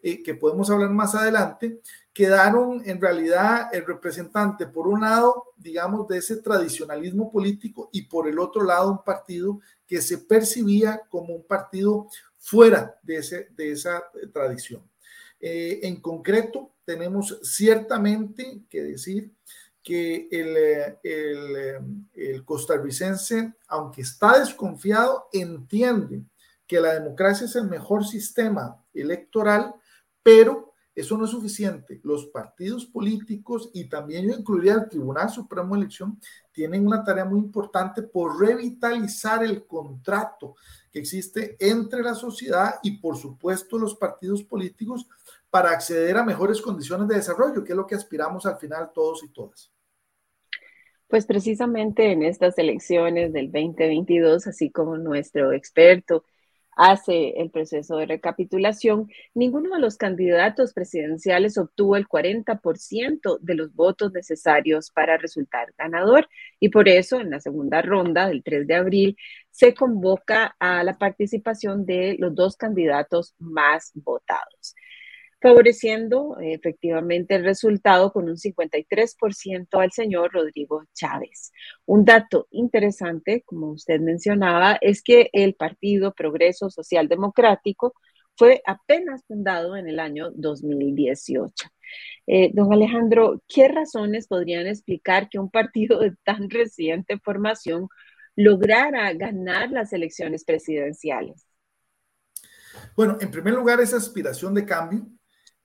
eh, 0.01 0.23
que 0.23 0.35
podemos 0.35 0.69
hablar 0.69 0.91
más 0.91 1.13
adelante, 1.13 1.81
quedaron 2.13 2.81
en 2.85 3.01
realidad 3.01 3.67
el 3.73 3.85
representante, 3.85 4.65
por 4.65 4.87
un 4.87 5.01
lado, 5.01 5.47
digamos, 5.57 6.07
de 6.07 6.19
ese 6.19 6.37
tradicionalismo 6.37 7.29
político 7.29 7.89
y 7.91 8.03
por 8.03 8.29
el 8.29 8.39
otro 8.39 8.63
lado, 8.63 8.91
un 8.91 9.03
partido 9.03 9.59
que 9.85 10.01
se 10.01 10.19
percibía 10.19 11.01
como 11.09 11.35
un 11.35 11.43
partido 11.43 12.07
fuera 12.37 12.97
de, 13.03 13.17
ese, 13.17 13.49
de 13.57 13.73
esa 13.73 13.97
eh, 13.97 14.27
tradición. 14.31 14.89
en 15.41 15.99
concreto, 15.99 16.70
tenemos 16.85 17.39
ciertamente 17.43 18.61
que 18.69 18.83
decir 18.83 19.31
que 19.83 20.27
el, 20.31 21.77
el, 22.13 22.45
costarricense, 22.45 23.53
aunque 23.67 24.01
está 24.01 24.39
desconfiado, 24.39 25.27
entiende 25.33 26.23
que 26.67 26.79
la 26.79 26.93
democracia 26.93 27.45
es 27.45 27.55
el 27.55 27.67
mejor 27.67 28.05
sistema 28.05 28.81
electoral, 28.93 29.73
pero 30.21 30.71
eso 30.93 31.17
no 31.17 31.25
es 31.25 31.31
suficiente. 31.31 31.99
Los 32.03 32.27
partidos 32.27 32.85
políticos 32.85 33.69
y 33.73 33.85
también 33.85 34.27
yo 34.27 34.35
incluiría 34.35 34.73
el 34.73 34.89
Tribunal 34.89 35.29
Supremo 35.29 35.73
de 35.73 35.81
Elección 35.81 36.19
tienen 36.51 36.85
una 36.85 37.03
tarea 37.03 37.25
muy 37.25 37.39
importante 37.39 38.03
por 38.03 38.39
revitalizar 38.39 39.43
el 39.43 39.65
contrato 39.65 40.55
que 40.91 40.99
existe 40.99 41.55
entre 41.59 42.03
la 42.03 42.13
sociedad 42.13 42.75
y 42.83 42.97
por 42.97 43.17
supuesto 43.17 43.79
los 43.79 43.95
partidos 43.95 44.43
políticos 44.43 45.07
para 45.51 45.71
acceder 45.71 46.17
a 46.17 46.23
mejores 46.23 46.61
condiciones 46.61 47.07
de 47.09 47.15
desarrollo, 47.15 47.63
que 47.63 47.73
es 47.73 47.77
lo 47.77 47.85
que 47.85 47.95
aspiramos 47.95 48.45
al 48.45 48.57
final 48.57 48.89
todos 48.93 49.23
y 49.23 49.29
todas. 49.29 49.71
Pues 51.07 51.25
precisamente 51.25 52.09
en 52.13 52.23
estas 52.23 52.57
elecciones 52.57 53.33
del 53.33 53.51
2022, 53.51 54.47
así 54.47 54.71
como 54.71 54.97
nuestro 54.97 55.51
experto 55.51 56.23
hace 56.77 57.41
el 57.41 57.51
proceso 57.51 57.97
de 57.97 58.05
recapitulación, 58.05 59.09
ninguno 59.33 59.75
de 59.75 59.81
los 59.81 59.97
candidatos 59.97 60.71
presidenciales 60.73 61.57
obtuvo 61.57 61.97
el 61.97 62.07
40% 62.07 63.39
de 63.41 63.55
los 63.55 63.75
votos 63.75 64.13
necesarios 64.13 64.89
para 64.89 65.17
resultar 65.17 65.73
ganador 65.77 66.29
y 66.61 66.69
por 66.69 66.87
eso 66.87 67.19
en 67.19 67.29
la 67.29 67.41
segunda 67.41 67.81
ronda 67.81 68.27
del 68.27 68.41
3 68.41 68.65
de 68.67 68.75
abril 68.75 69.17
se 69.49 69.73
convoca 69.73 70.55
a 70.59 70.81
la 70.85 70.97
participación 70.97 71.85
de 71.85 72.15
los 72.19 72.33
dos 72.33 72.55
candidatos 72.55 73.35
más 73.37 73.91
votados 73.93 74.75
favoreciendo 75.41 76.37
eh, 76.39 76.53
efectivamente 76.53 77.35
el 77.35 77.43
resultado 77.43 78.13
con 78.13 78.29
un 78.29 78.37
53% 78.37 79.81
al 79.81 79.91
señor 79.91 80.31
Rodrigo 80.31 80.83
Chávez. 80.93 81.51
Un 81.85 82.05
dato 82.05 82.47
interesante, 82.51 83.43
como 83.45 83.71
usted 83.71 83.99
mencionaba, 83.99 84.77
es 84.81 85.01
que 85.01 85.29
el 85.33 85.55
Partido 85.55 86.13
Progreso 86.13 86.69
Social 86.69 87.07
Democrático 87.07 87.93
fue 88.37 88.61
apenas 88.65 89.23
fundado 89.27 89.75
en 89.75 89.87
el 89.87 89.99
año 89.99 90.31
2018. 90.31 91.67
Eh, 92.27 92.51
don 92.53 92.71
Alejandro, 92.71 93.41
¿qué 93.47 93.67
razones 93.67 94.27
podrían 94.27 94.67
explicar 94.67 95.27
que 95.27 95.39
un 95.39 95.49
partido 95.49 95.99
de 95.99 96.13
tan 96.23 96.49
reciente 96.49 97.19
formación 97.19 97.89
lograra 98.35 99.11
ganar 99.13 99.71
las 99.71 99.91
elecciones 99.91 100.45
presidenciales? 100.45 101.47
Bueno, 102.95 103.17
en 103.19 103.31
primer 103.31 103.53
lugar, 103.53 103.81
esa 103.81 103.97
aspiración 103.97 104.53
de 104.53 104.65
cambio 104.65 105.05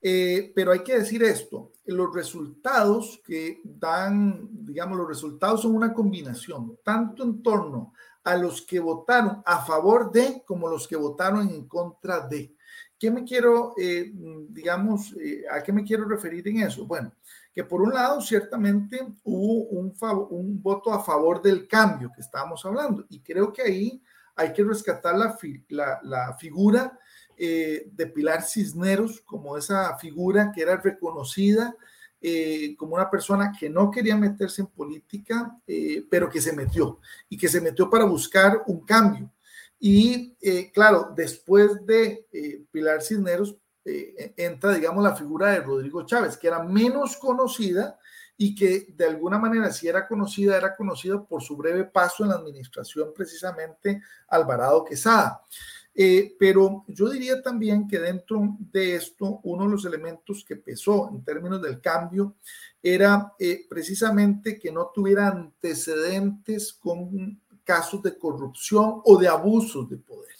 eh, 0.00 0.52
pero 0.54 0.72
hay 0.72 0.82
que 0.82 0.98
decir 0.98 1.22
esto, 1.22 1.72
los 1.86 2.14
resultados 2.14 3.20
que 3.24 3.60
dan, 3.64 4.48
digamos, 4.50 4.98
los 4.98 5.08
resultados 5.08 5.62
son 5.62 5.74
una 5.74 5.92
combinación, 5.92 6.78
tanto 6.82 7.22
en 7.22 7.42
torno 7.42 7.92
a 8.24 8.36
los 8.36 8.62
que 8.62 8.80
votaron 8.80 9.42
a 9.46 9.64
favor 9.64 10.10
de 10.10 10.42
como 10.44 10.68
los 10.68 10.88
que 10.88 10.96
votaron 10.96 11.48
en 11.48 11.66
contra 11.68 12.26
de. 12.26 12.54
¿Qué 12.98 13.10
me 13.10 13.24
quiero, 13.24 13.74
eh, 13.76 14.10
digamos, 14.48 15.14
eh, 15.20 15.44
a 15.50 15.62
qué 15.62 15.72
me 15.72 15.84
quiero 15.84 16.06
referir 16.06 16.48
en 16.48 16.60
eso? 16.60 16.86
Bueno, 16.86 17.12
que 17.54 17.62
por 17.62 17.82
un 17.82 17.92
lado, 17.92 18.20
ciertamente 18.20 19.06
hubo 19.22 19.64
un, 19.68 19.94
un 20.30 20.62
voto 20.62 20.92
a 20.92 21.04
favor 21.04 21.40
del 21.40 21.68
cambio 21.68 22.10
que 22.14 22.20
estábamos 22.22 22.64
hablando, 22.64 23.04
y 23.08 23.20
creo 23.20 23.52
que 23.52 23.62
ahí 23.62 24.02
hay 24.34 24.52
que 24.52 24.64
rescatar 24.64 25.16
la, 25.16 25.38
la, 25.68 26.00
la 26.02 26.34
figura 26.36 26.98
eh, 27.36 27.88
de 27.92 28.06
Pilar 28.06 28.42
Cisneros 28.42 29.20
como 29.20 29.56
esa 29.56 29.96
figura 29.98 30.52
que 30.54 30.62
era 30.62 30.76
reconocida 30.76 31.76
eh, 32.20 32.74
como 32.78 32.94
una 32.94 33.10
persona 33.10 33.52
que 33.58 33.68
no 33.68 33.90
quería 33.90 34.16
meterse 34.16 34.62
en 34.62 34.68
política, 34.68 35.58
eh, 35.66 36.04
pero 36.10 36.28
que 36.28 36.40
se 36.40 36.54
metió 36.54 37.00
y 37.28 37.36
que 37.36 37.48
se 37.48 37.60
metió 37.60 37.90
para 37.90 38.04
buscar 38.04 38.62
un 38.66 38.84
cambio. 38.84 39.30
Y 39.78 40.34
claro, 40.72 41.12
después 41.14 41.84
de 41.84 42.26
Pilar 42.70 43.02
Cisneros 43.02 43.56
entra, 43.84 44.72
digamos, 44.72 45.04
la 45.04 45.14
figura 45.14 45.50
de 45.50 45.60
Rodrigo 45.60 46.06
Chávez, 46.06 46.38
que 46.38 46.46
era 46.46 46.62
menos 46.62 47.18
conocida 47.18 47.98
y 48.36 48.54
que 48.54 48.86
de 48.94 49.06
alguna 49.06 49.38
manera, 49.38 49.70
si 49.70 49.88
era 49.88 50.06
conocida, 50.06 50.56
era 50.56 50.76
conocida 50.76 51.22
por 51.22 51.42
su 51.42 51.56
breve 51.56 51.84
paso 51.84 52.22
en 52.22 52.30
la 52.30 52.36
administración 52.36 53.12
precisamente 53.14 54.02
Alvarado 54.28 54.84
Quesada. 54.84 55.42
Eh, 55.98 56.36
pero 56.38 56.84
yo 56.88 57.08
diría 57.08 57.40
también 57.40 57.88
que 57.88 57.98
dentro 57.98 58.56
de 58.58 58.96
esto, 58.96 59.40
uno 59.44 59.64
de 59.64 59.70
los 59.70 59.84
elementos 59.86 60.44
que 60.46 60.56
pesó 60.56 61.08
en 61.08 61.24
términos 61.24 61.62
del 61.62 61.80
cambio 61.80 62.36
era 62.82 63.32
eh, 63.38 63.64
precisamente 63.66 64.58
que 64.58 64.70
no 64.70 64.90
tuviera 64.94 65.28
antecedentes 65.28 66.74
con 66.74 67.40
casos 67.64 68.02
de 68.02 68.18
corrupción 68.18 69.00
o 69.04 69.16
de 69.16 69.26
abusos 69.26 69.88
de 69.88 69.96
poder. 69.96 70.36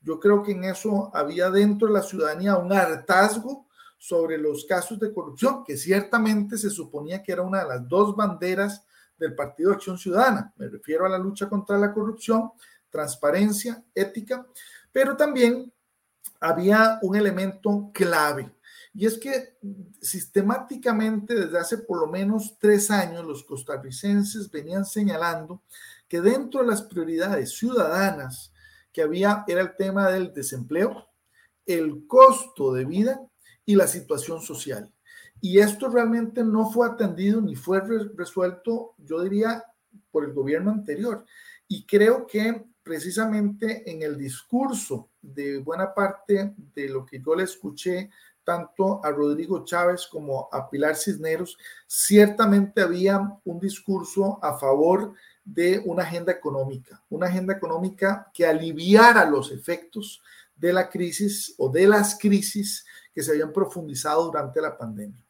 Yo 0.00 0.18
creo 0.18 0.42
que 0.42 0.52
en 0.52 0.64
eso 0.64 1.10
había 1.14 1.48
dentro 1.48 1.86
de 1.86 1.94
la 1.94 2.02
ciudadanía 2.02 2.56
un 2.56 2.72
hartazgo 2.72 3.68
sobre 3.98 4.36
los 4.36 4.64
casos 4.64 4.98
de 4.98 5.12
corrupción, 5.12 5.64
que 5.64 5.76
ciertamente 5.76 6.56
se 6.56 6.70
suponía 6.70 7.22
que 7.22 7.32
era 7.32 7.42
una 7.42 7.62
de 7.62 7.68
las 7.68 7.88
dos 7.88 8.16
banderas 8.16 8.84
del 9.16 9.34
Partido 9.34 9.72
Acción 9.72 9.96
Ciudadana. 9.96 10.52
Me 10.56 10.68
refiero 10.68 11.06
a 11.06 11.08
la 11.08 11.18
lucha 11.18 11.48
contra 11.48 11.78
la 11.78 11.92
corrupción, 11.92 12.50
transparencia, 12.90 13.82
ética, 13.94 14.46
pero 14.98 15.16
también 15.16 15.72
había 16.40 16.98
un 17.02 17.14
elemento 17.14 17.92
clave. 17.94 18.52
Y 18.92 19.06
es 19.06 19.16
que 19.16 19.56
sistemáticamente 20.00 21.36
desde 21.36 21.56
hace 21.56 21.78
por 21.78 22.00
lo 22.00 22.08
menos 22.08 22.56
tres 22.58 22.90
años 22.90 23.24
los 23.24 23.44
costarricenses 23.44 24.50
venían 24.50 24.84
señalando 24.84 25.62
que 26.08 26.20
dentro 26.20 26.62
de 26.62 26.66
las 26.66 26.82
prioridades 26.82 27.56
ciudadanas 27.56 28.52
que 28.92 29.02
había 29.02 29.44
era 29.46 29.60
el 29.60 29.76
tema 29.76 30.10
del 30.10 30.32
desempleo, 30.32 31.06
el 31.64 32.04
costo 32.08 32.72
de 32.72 32.84
vida 32.84 33.20
y 33.64 33.76
la 33.76 33.86
situación 33.86 34.42
social. 34.42 34.92
Y 35.40 35.60
esto 35.60 35.88
realmente 35.88 36.42
no 36.42 36.72
fue 36.72 36.88
atendido 36.88 37.40
ni 37.40 37.54
fue 37.54 37.82
resuelto, 38.16 38.96
yo 38.98 39.22
diría, 39.22 39.62
por 40.10 40.24
el 40.24 40.32
gobierno 40.32 40.72
anterior. 40.72 41.24
Y 41.68 41.86
creo 41.86 42.26
que 42.26 42.64
precisamente 42.88 43.82
en 43.90 44.00
el 44.00 44.16
discurso 44.16 45.10
de 45.20 45.58
buena 45.58 45.92
parte 45.92 46.54
de 46.74 46.88
lo 46.88 47.04
que 47.04 47.20
yo 47.20 47.34
le 47.34 47.44
escuché 47.44 48.08
tanto 48.42 49.04
a 49.04 49.10
Rodrigo 49.10 49.62
Chávez 49.62 50.06
como 50.06 50.48
a 50.50 50.70
Pilar 50.70 50.96
Cisneros, 50.96 51.58
ciertamente 51.86 52.80
había 52.80 53.20
un 53.44 53.60
discurso 53.60 54.38
a 54.42 54.58
favor 54.58 55.12
de 55.44 55.82
una 55.84 56.04
agenda 56.04 56.32
económica, 56.32 57.04
una 57.10 57.26
agenda 57.26 57.52
económica 57.52 58.30
que 58.32 58.46
aliviara 58.46 59.28
los 59.28 59.52
efectos 59.52 60.22
de 60.56 60.72
la 60.72 60.88
crisis 60.88 61.54
o 61.58 61.68
de 61.68 61.86
las 61.86 62.18
crisis 62.18 62.86
que 63.14 63.22
se 63.22 63.32
habían 63.32 63.52
profundizado 63.52 64.24
durante 64.24 64.62
la 64.62 64.78
pandemia. 64.78 65.22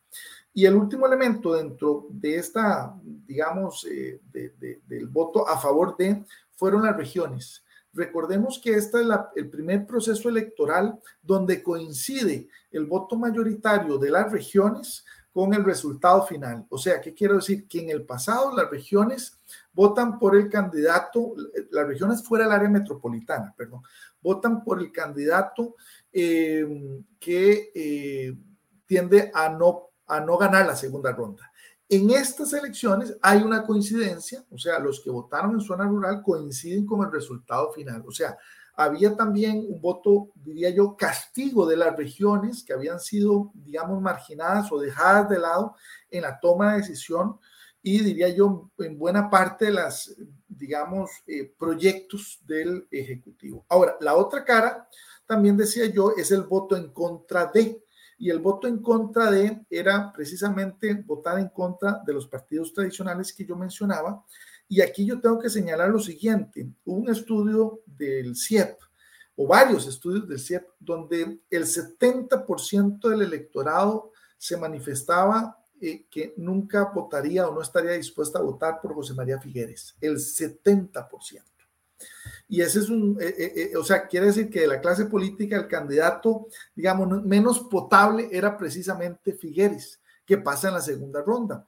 Y 0.54 0.64
el 0.64 0.76
último 0.76 1.06
elemento 1.06 1.54
dentro 1.54 2.06
de 2.08 2.36
esta, 2.36 2.94
digamos, 3.02 3.84
eh, 3.90 4.20
del 4.32 5.08
voto 5.08 5.48
a 5.48 5.58
favor 5.58 5.96
de, 5.96 6.24
fueron 6.58 6.82
las 6.82 6.96
regiones. 6.96 7.64
Recordemos 7.92 8.60
que 8.62 8.74
este 8.74 9.00
es 9.00 9.06
el 9.36 9.48
primer 9.48 9.86
proceso 9.86 10.28
electoral 10.28 10.98
donde 11.22 11.62
coincide 11.62 12.48
el 12.70 12.84
voto 12.84 13.16
mayoritario 13.16 13.96
de 13.96 14.10
las 14.10 14.30
regiones 14.30 15.04
con 15.32 15.54
el 15.54 15.64
resultado 15.64 16.26
final. 16.26 16.66
O 16.68 16.76
sea, 16.76 17.00
¿qué 17.00 17.14
quiero 17.14 17.36
decir? 17.36 17.68
Que 17.68 17.80
en 17.80 17.90
el 17.90 18.02
pasado 18.02 18.54
las 18.56 18.68
regiones 18.68 19.38
votan 19.72 20.18
por 20.18 20.34
el 20.34 20.50
candidato, 20.50 21.34
las 21.70 21.86
regiones 21.86 22.24
fuera 22.24 22.44
del 22.44 22.54
área 22.54 22.68
metropolitana, 22.68 23.54
perdón, 23.56 23.82
votan 24.20 24.64
por 24.64 24.80
el 24.80 24.90
candidato 24.90 25.76
eh, 26.12 26.66
que 27.20 27.70
eh, 27.72 28.36
tiende 28.84 29.30
a 29.32 29.48
no, 29.48 29.90
a 30.08 30.18
no 30.20 30.36
ganar 30.36 30.66
la 30.66 30.74
segunda 30.74 31.12
ronda. 31.12 31.47
En 31.90 32.10
estas 32.10 32.52
elecciones 32.52 33.16
hay 33.22 33.42
una 33.42 33.64
coincidencia, 33.64 34.44
o 34.50 34.58
sea, 34.58 34.78
los 34.78 35.00
que 35.00 35.10
votaron 35.10 35.52
en 35.52 35.60
zona 35.60 35.84
rural 35.86 36.22
coinciden 36.22 36.84
con 36.84 37.02
el 37.04 37.10
resultado 37.10 37.72
final. 37.72 38.04
O 38.06 38.10
sea, 38.10 38.36
había 38.76 39.16
también 39.16 39.64
un 39.68 39.80
voto, 39.80 40.30
diría 40.34 40.70
yo, 40.70 40.96
castigo 40.96 41.66
de 41.66 41.78
las 41.78 41.96
regiones 41.96 42.62
que 42.62 42.74
habían 42.74 43.00
sido, 43.00 43.50
digamos, 43.54 44.02
marginadas 44.02 44.70
o 44.70 44.78
dejadas 44.78 45.30
de 45.30 45.38
lado 45.38 45.74
en 46.10 46.22
la 46.22 46.38
toma 46.38 46.72
de 46.72 46.78
decisión 46.78 47.38
y 47.82 48.00
diría 48.00 48.28
yo, 48.28 48.70
en 48.78 48.98
buena 48.98 49.30
parte 49.30 49.64
de 49.64 49.70
las, 49.72 50.14
digamos, 50.46 51.10
eh, 51.26 51.52
proyectos 51.58 52.38
del 52.46 52.86
Ejecutivo. 52.90 53.64
Ahora, 53.68 53.96
la 54.00 54.14
otra 54.14 54.44
cara, 54.44 54.88
también 55.26 55.56
decía 55.56 55.86
yo, 55.86 56.12
es 56.16 56.30
el 56.32 56.42
voto 56.42 56.76
en 56.76 56.92
contra 56.92 57.46
de 57.46 57.82
y 58.18 58.30
el 58.30 58.40
voto 58.40 58.66
en 58.66 58.78
contra 58.78 59.30
de 59.30 59.64
era 59.70 60.12
precisamente 60.12 60.92
votar 61.06 61.38
en 61.38 61.48
contra 61.48 62.02
de 62.04 62.12
los 62.12 62.26
partidos 62.26 62.74
tradicionales 62.74 63.32
que 63.32 63.44
yo 63.44 63.56
mencionaba. 63.56 64.24
Y 64.68 64.80
aquí 64.80 65.06
yo 65.06 65.20
tengo 65.20 65.38
que 65.38 65.48
señalar 65.48 65.88
lo 65.88 66.00
siguiente, 66.00 66.68
un 66.84 67.08
estudio 67.08 67.80
del 67.86 68.36
CIEP 68.36 68.76
o 69.36 69.46
varios 69.46 69.86
estudios 69.86 70.28
del 70.28 70.40
CIEP 70.40 70.66
donde 70.80 71.40
el 71.48 71.64
70% 71.64 73.08
del 73.08 73.22
electorado 73.22 74.12
se 74.36 74.56
manifestaba 74.56 75.56
eh, 75.80 76.06
que 76.10 76.34
nunca 76.36 76.90
votaría 76.92 77.46
o 77.46 77.54
no 77.54 77.62
estaría 77.62 77.92
dispuesta 77.92 78.40
a 78.40 78.42
votar 78.42 78.80
por 78.80 78.94
José 78.94 79.14
María 79.14 79.38
Figueres, 79.38 79.94
el 80.00 80.16
70%. 80.16 81.08
Y 82.48 82.62
ese 82.62 82.78
es 82.80 82.88
un, 82.88 83.18
eh, 83.20 83.34
eh, 83.38 83.52
eh, 83.72 83.76
o 83.76 83.84
sea, 83.84 84.06
quiere 84.06 84.26
decir 84.26 84.48
que 84.48 84.60
de 84.60 84.66
la 84.66 84.80
clase 84.80 85.04
política 85.04 85.56
el 85.56 85.68
candidato, 85.68 86.46
digamos, 86.74 87.22
menos 87.24 87.60
potable 87.60 88.28
era 88.32 88.56
precisamente 88.56 89.34
Figueres, 89.34 90.00
que 90.24 90.38
pasa 90.38 90.68
en 90.68 90.74
la 90.74 90.80
segunda 90.80 91.22
ronda. 91.22 91.66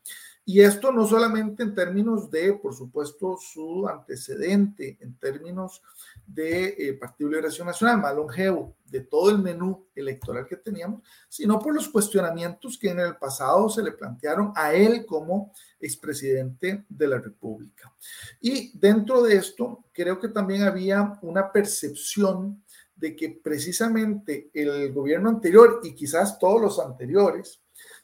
Y 0.53 0.63
esto 0.63 0.91
no 0.91 1.07
solamente 1.07 1.63
en 1.63 1.77
términos 1.77 2.29
de, 2.29 2.55
por 2.55 2.75
supuesto, 2.75 3.39
su 3.41 3.87
antecedente, 3.87 4.99
en 5.01 5.17
términos 5.17 5.81
de 6.27 6.75
eh, 6.77 6.95
Partido 6.95 7.31
Liberación 7.31 7.69
Nacional, 7.69 7.99
más 7.99 8.17
longevo, 8.17 8.75
de 8.85 9.03
todo 9.03 9.31
el 9.31 9.39
menú 9.39 9.87
electoral 9.95 10.49
que 10.49 10.57
teníamos, 10.57 11.03
sino 11.29 11.61
por 11.61 11.73
los 11.73 11.89
cuestionamientos 11.89 12.77
que 12.77 12.91
en 12.91 12.99
el 12.99 13.17
pasado 13.17 13.69
se 13.69 13.81
le 13.81 13.93
plantearon 13.93 14.53
a 14.57 14.75
él 14.75 15.07
como 15.07 15.53
expresidente 15.79 16.85
de 16.89 17.07
la 17.07 17.19
República. 17.19 17.95
Y 18.41 18.77
dentro 18.77 19.23
de 19.23 19.37
esto, 19.37 19.85
creo 19.93 20.19
que 20.19 20.31
también 20.31 20.65
había 20.65 21.17
una 21.23 21.53
percepción 21.53 22.61
de 22.97 23.15
que 23.15 23.41
precisamente 23.41 24.51
el 24.53 24.93
gobierno 24.93 25.29
anterior 25.29 25.81
y 25.85 25.95
quizás 25.95 26.41
todos 26.41 26.61
los 26.61 26.81
anteriores, 26.81 27.61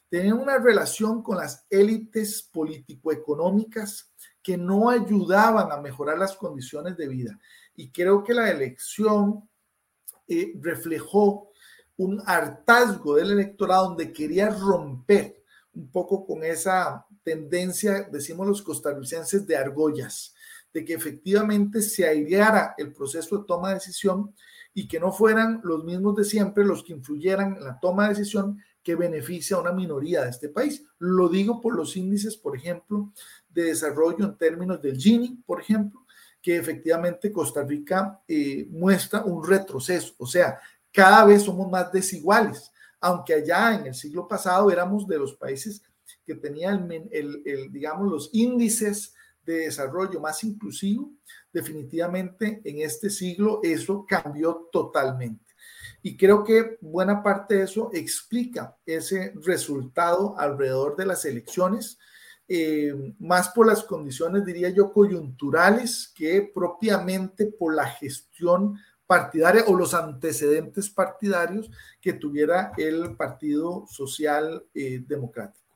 tenían 0.09 0.39
una 0.39 0.57
relación 0.57 1.21
con 1.21 1.37
las 1.37 1.65
élites 1.69 2.49
político-económicas 2.51 4.11
que 4.41 4.57
no 4.57 4.89
ayudaban 4.89 5.71
a 5.71 5.81
mejorar 5.81 6.17
las 6.17 6.35
condiciones 6.35 6.95
de 6.97 7.07
vida. 7.07 7.39
Y 7.75 7.91
creo 7.91 8.23
que 8.23 8.33
la 8.33 8.49
elección 8.49 9.47
eh, 10.27 10.53
reflejó 10.61 11.51
un 11.97 12.21
hartazgo 12.25 13.15
del 13.15 13.31
electorado 13.31 13.89
donde 13.89 14.13
quería 14.13 14.49
romper 14.49 15.43
un 15.73 15.91
poco 15.91 16.25
con 16.25 16.43
esa 16.43 17.05
tendencia, 17.23 18.07
decimos 18.11 18.47
los 18.47 18.61
costarricenses, 18.61 19.45
de 19.45 19.57
argollas, 19.57 20.33
de 20.73 20.85
que 20.85 20.93
efectivamente 20.93 21.81
se 21.81 22.07
aireara 22.07 22.73
el 22.77 22.93
proceso 22.93 23.37
de 23.37 23.45
toma 23.45 23.69
de 23.69 23.75
decisión 23.75 24.33
y 24.73 24.87
que 24.87 24.99
no 24.99 25.11
fueran 25.11 25.59
los 25.63 25.83
mismos 25.83 26.15
de 26.15 26.23
siempre 26.23 26.65
los 26.65 26.83
que 26.83 26.93
influyeran 26.93 27.57
en 27.57 27.63
la 27.63 27.79
toma 27.79 28.03
de 28.03 28.15
decisión, 28.15 28.59
que 28.87 28.95
beneficia 28.95 29.57
a 29.57 29.59
una 29.59 29.73
minoría 29.73 30.23
de 30.23 30.29
este 30.29 30.47
país. 30.47 30.81
Lo 30.99 31.27
digo 31.27 31.59
por 31.59 31.75
los 31.75 31.97
índices, 31.97 32.37
por 32.37 32.55
ejemplo, 32.55 33.11
de 33.49 33.63
desarrollo 33.63 34.23
en 34.23 34.37
términos 34.37 34.81
del 34.81 34.95
Gini, 34.95 35.43
por 35.45 35.59
ejemplo, 35.59 36.05
que 36.41 36.55
efectivamente 36.55 37.29
Costa 37.29 37.63
Rica 37.63 38.21
eh, 38.25 38.65
muestra 38.69 39.25
un 39.25 39.45
retroceso, 39.45 40.13
o 40.17 40.25
sea, 40.25 40.57
cada 40.89 41.25
vez 41.25 41.43
somos 41.43 41.69
más 41.69 41.91
desiguales, 41.91 42.71
aunque 43.01 43.33
allá 43.33 43.75
en 43.75 43.87
el 43.87 43.93
siglo 43.93 44.25
pasado 44.25 44.71
éramos 44.71 45.05
de 45.05 45.19
los 45.19 45.35
países 45.35 45.83
que 46.25 46.35
tenían, 46.35 46.89
el, 47.11 47.69
digamos, 47.69 48.09
los 48.09 48.29
índices 48.31 49.13
de 49.45 49.65
desarrollo 49.65 50.21
más 50.21 50.45
inclusivo, 50.45 51.11
definitivamente 51.51 52.61
en 52.63 52.79
este 52.79 53.09
siglo 53.09 53.59
eso 53.63 54.05
cambió 54.07 54.69
totalmente. 54.71 55.46
Y 56.01 56.15
creo 56.15 56.43
que 56.43 56.77
buena 56.81 57.21
parte 57.23 57.55
de 57.55 57.63
eso 57.63 57.89
explica 57.93 58.77
ese 58.85 59.33
resultado 59.43 60.37
alrededor 60.37 60.95
de 60.95 61.05
las 61.05 61.25
elecciones, 61.25 61.97
eh, 62.47 63.13
más 63.19 63.49
por 63.49 63.67
las 63.67 63.83
condiciones, 63.83 64.45
diría 64.45 64.69
yo, 64.69 64.93
coyunturales 64.93 66.11
que 66.15 66.49
propiamente 66.53 67.47
por 67.47 67.75
la 67.75 67.87
gestión 67.87 68.79
partidaria 69.05 69.63
o 69.67 69.75
los 69.75 69.93
antecedentes 69.93 70.89
partidarios 70.89 71.69
que 72.01 72.13
tuviera 72.13 72.71
el 72.77 73.15
Partido 73.15 73.85
Social 73.87 74.65
eh, 74.73 75.03
Democrático. 75.05 75.66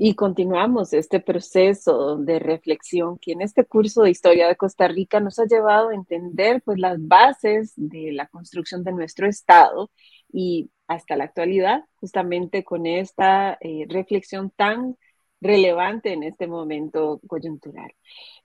Y 0.00 0.14
continuamos 0.14 0.92
este 0.92 1.18
proceso 1.18 2.18
de 2.18 2.38
reflexión 2.38 3.18
que 3.18 3.32
en 3.32 3.42
este 3.42 3.64
curso 3.64 4.02
de 4.02 4.10
historia 4.10 4.46
de 4.46 4.54
Costa 4.54 4.86
Rica 4.86 5.18
nos 5.18 5.40
ha 5.40 5.46
llevado 5.46 5.88
a 5.88 5.94
entender 5.94 6.62
pues 6.62 6.78
las 6.78 6.98
bases 7.00 7.72
de 7.74 8.12
la 8.12 8.28
construcción 8.28 8.84
de 8.84 8.92
nuestro 8.92 9.26
Estado 9.26 9.90
y 10.32 10.70
hasta 10.86 11.16
la 11.16 11.24
actualidad, 11.24 11.82
justamente 11.96 12.62
con 12.62 12.86
esta 12.86 13.58
eh, 13.60 13.86
reflexión 13.88 14.50
tan 14.50 14.96
relevante 15.40 16.12
en 16.12 16.22
este 16.22 16.46
momento 16.46 17.20
coyuntural. 17.26 17.90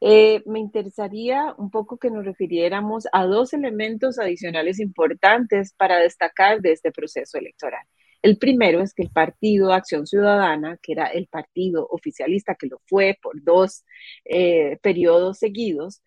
Eh, 0.02 0.42
me 0.48 0.60
interesaría 0.60 1.54
un 1.60 1.70
poco 1.70 1.98
que 1.98 2.10
nos 2.10 2.26
refiriéramos 2.26 3.08
a 3.12 3.26
dos 3.28 3.54
elementos 3.54 4.18
adicionales 4.18 4.80
importantes 4.80 5.76
para 5.78 5.98
destacar 6.00 6.62
de 6.62 6.72
este 6.72 6.92
proceso 6.92 7.38
electoral. 7.38 7.86
El 8.24 8.38
primero 8.38 8.82
es 8.82 8.94
que 8.94 9.04
el 9.04 9.12
Partido 9.12 9.74
Acción 9.74 10.08
Ciudadana, 10.08 10.78
que 10.82 10.94
era 10.94 11.08
el 11.08 11.28
partido 11.28 11.88
oficialista 11.92 12.56
que 12.56 12.68
lo 12.68 12.82
fue 12.88 13.20
por 13.22 13.44
dos 13.44 13.84
eh, 14.26 14.80
periodos 14.82 15.40
seguidos, 15.40 16.02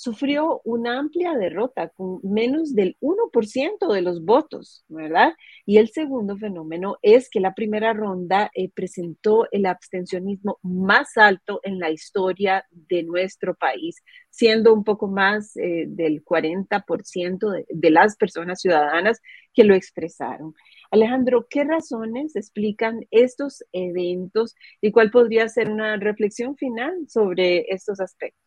sufrió 0.00 0.62
una 0.64 0.98
amplia 0.98 1.34
derrota 1.34 1.90
con 1.90 2.20
menos 2.22 2.74
del 2.74 2.96
1% 3.00 3.92
de 3.92 4.00
los 4.00 4.24
votos, 4.24 4.82
¿verdad? 4.88 5.34
Y 5.66 5.76
el 5.76 5.90
segundo 5.90 6.38
fenómeno 6.38 6.96
es 7.02 7.28
que 7.28 7.38
la 7.38 7.52
primera 7.52 7.92
ronda 7.92 8.50
eh, 8.54 8.70
presentó 8.70 9.46
el 9.52 9.66
abstencionismo 9.66 10.58
más 10.62 11.18
alto 11.18 11.60
en 11.64 11.78
la 11.78 11.90
historia 11.90 12.64
de 12.70 13.02
nuestro 13.02 13.54
país, 13.54 14.02
siendo 14.30 14.72
un 14.72 14.84
poco 14.84 15.06
más 15.06 15.54
eh, 15.58 15.84
del 15.86 16.24
40% 16.24 17.50
de, 17.50 17.66
de 17.68 17.90
las 17.90 18.16
personas 18.16 18.62
ciudadanas 18.62 19.20
que 19.52 19.64
lo 19.64 19.74
expresaron. 19.74 20.54
Alejandro, 20.90 21.46
¿qué 21.50 21.64
razones 21.64 22.36
explican 22.36 23.06
estos 23.10 23.62
eventos 23.72 24.54
y 24.80 24.92
cuál 24.92 25.10
podría 25.10 25.46
ser 25.50 25.68
una 25.70 25.98
reflexión 25.98 26.56
final 26.56 27.06
sobre 27.06 27.66
estos 27.68 28.00
aspectos? 28.00 28.39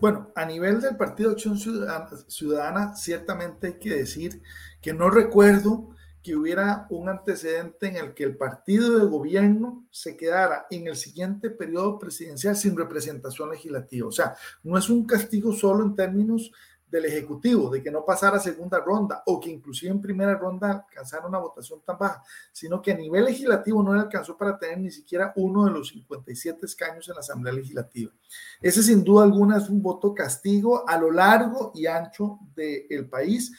Bueno, 0.00 0.30
a 0.36 0.44
nivel 0.44 0.80
del 0.80 0.96
Partido 0.96 1.32
Acción 1.32 1.58
Ciudadana, 1.58 2.94
ciertamente 2.94 3.66
hay 3.66 3.78
que 3.78 3.96
decir 3.96 4.42
que 4.80 4.92
no 4.92 5.10
recuerdo 5.10 5.90
que 6.22 6.36
hubiera 6.36 6.86
un 6.90 7.08
antecedente 7.08 7.88
en 7.88 7.96
el 7.96 8.14
que 8.14 8.24
el 8.24 8.36
partido 8.36 8.98
de 8.98 9.06
gobierno 9.06 9.86
se 9.90 10.16
quedara 10.16 10.66
en 10.70 10.86
el 10.86 10.96
siguiente 10.96 11.50
periodo 11.50 11.98
presidencial 11.98 12.54
sin 12.56 12.76
representación 12.76 13.50
legislativa. 13.50 14.06
O 14.06 14.12
sea, 14.12 14.36
no 14.62 14.78
es 14.78 14.88
un 14.88 15.06
castigo 15.06 15.52
solo 15.52 15.84
en 15.84 15.96
términos 15.96 16.52
del 16.90 17.04
Ejecutivo, 17.04 17.70
de 17.70 17.82
que 17.82 17.90
no 17.90 18.04
pasara 18.04 18.38
segunda 18.38 18.80
ronda 18.80 19.22
o 19.26 19.38
que 19.38 19.50
inclusive 19.50 19.92
en 19.92 20.00
primera 20.00 20.34
ronda 20.34 20.86
alcanzara 20.88 21.26
una 21.26 21.38
votación 21.38 21.82
tan 21.84 21.98
baja, 21.98 22.22
sino 22.52 22.80
que 22.80 22.92
a 22.92 22.96
nivel 22.96 23.24
legislativo 23.24 23.82
no 23.82 23.94
le 23.94 24.00
alcanzó 24.00 24.36
para 24.36 24.58
tener 24.58 24.78
ni 24.78 24.90
siquiera 24.90 25.32
uno 25.36 25.64
de 25.66 25.70
los 25.70 25.88
57 25.88 26.64
escaños 26.64 27.08
en 27.08 27.14
la 27.14 27.20
Asamblea 27.20 27.52
Legislativa. 27.52 28.12
Ese 28.60 28.82
sin 28.82 29.04
duda 29.04 29.24
alguna 29.24 29.58
es 29.58 29.68
un 29.68 29.82
voto 29.82 30.14
castigo 30.14 30.88
a 30.88 30.98
lo 30.98 31.10
largo 31.10 31.72
y 31.74 31.86
ancho 31.86 32.38
del 32.54 33.08
país, 33.08 33.52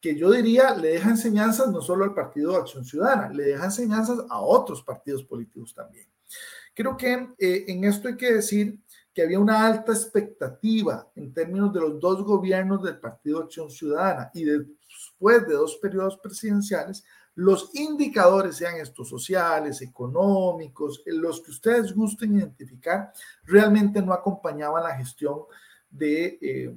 que 0.00 0.16
yo 0.16 0.30
diría 0.30 0.74
le 0.74 0.88
deja 0.88 1.10
enseñanzas 1.10 1.70
no 1.70 1.80
solo 1.80 2.04
al 2.04 2.14
Partido 2.14 2.52
de 2.52 2.58
Acción 2.58 2.84
Ciudadana, 2.84 3.28
le 3.28 3.44
deja 3.44 3.66
enseñanzas 3.66 4.18
a 4.28 4.40
otros 4.40 4.82
partidos 4.82 5.22
políticos 5.24 5.74
también. 5.74 6.06
Creo 6.74 6.96
que 6.96 7.28
eh, 7.38 7.64
en 7.68 7.84
esto 7.84 8.08
hay 8.08 8.16
que 8.16 8.32
decir 8.32 8.78
que 9.14 9.22
había 9.22 9.38
una 9.38 9.66
alta 9.66 9.92
expectativa 9.92 11.10
en 11.14 11.32
términos 11.32 11.72
de 11.72 11.80
los 11.80 12.00
dos 12.00 12.22
gobiernos 12.24 12.82
del 12.82 12.98
Partido 12.98 13.40
Acción 13.40 13.70
Ciudadana 13.70 14.30
y 14.34 14.44
después 14.44 15.46
de 15.46 15.54
dos 15.54 15.76
periodos 15.76 16.16
presidenciales, 16.16 17.04
los 17.34 17.74
indicadores, 17.74 18.56
sean 18.56 18.76
estos 18.76 19.08
sociales, 19.08 19.80
económicos, 19.80 21.02
los 21.06 21.40
que 21.40 21.50
ustedes 21.50 21.94
gusten 21.94 22.36
identificar, 22.36 23.12
realmente 23.44 24.02
no 24.02 24.12
acompañaban 24.12 24.82
la 24.82 24.96
gestión 24.96 25.40
de, 25.90 26.38
eh, 26.40 26.74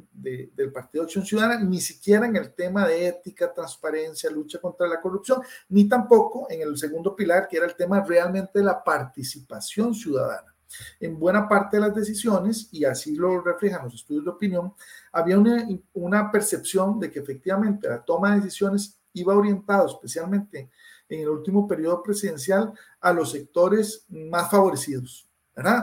del 0.53 0.71
Partido 0.71 1.03
Acción 1.05 1.25
Ciudadana, 1.25 1.59
ni 1.59 1.79
siquiera 1.79 2.25
en 2.25 2.35
el 2.35 2.53
tema 2.53 2.87
de 2.87 3.07
ética, 3.07 3.53
transparencia, 3.53 4.29
lucha 4.29 4.59
contra 4.59 4.87
la 4.87 5.01
corrupción, 5.01 5.41
ni 5.69 5.87
tampoco 5.87 6.47
en 6.49 6.61
el 6.61 6.77
segundo 6.77 7.15
pilar, 7.15 7.47
que 7.47 7.57
era 7.57 7.65
el 7.65 7.75
tema 7.75 8.01
realmente 8.01 8.59
de 8.59 8.65
la 8.65 8.81
participación 8.83 9.93
ciudadana 9.93 10.54
en 10.99 11.19
buena 11.19 11.47
parte 11.47 11.77
de 11.77 11.81
las 11.81 11.95
decisiones, 11.95 12.69
y 12.71 12.85
así 12.85 13.15
lo 13.15 13.41
reflejan 13.41 13.85
los 13.85 13.95
estudios 13.95 14.25
de 14.25 14.31
opinión, 14.31 14.73
había 15.11 15.37
una, 15.37 15.67
una 15.93 16.31
percepción 16.31 16.99
de 16.99 17.11
que 17.11 17.19
efectivamente 17.19 17.87
la 17.87 18.03
toma 18.03 18.31
de 18.31 18.41
decisiones 18.41 18.99
iba 19.13 19.35
orientado 19.35 19.87
especialmente 19.87 20.69
en 21.07 21.21
el 21.21 21.29
último 21.29 21.67
periodo 21.67 22.01
presidencial 22.03 22.73
a 22.99 23.13
los 23.13 23.31
sectores 23.31 24.05
más 24.09 24.49
favorecidos, 24.49 25.24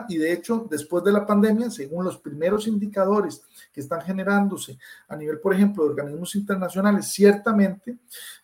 y 0.09 0.19
de 0.19 0.33
hecho, 0.33 0.67
después 0.71 1.03
de 1.03 1.13
la 1.13 1.25
pandemia, 1.25 1.71
según 1.71 2.05
los 2.05 2.19
primeros 2.19 2.67
indicadores 2.67 3.43
que 3.73 3.81
están 3.81 4.03
generándose 4.03 4.79
a 5.09 5.17
nivel, 5.17 5.41
por 5.41 5.55
ejemplo, 5.55 5.85
de 5.85 5.91
organismos 5.91 6.35
internacionales, 6.35 7.07
ciertamente 7.07 7.97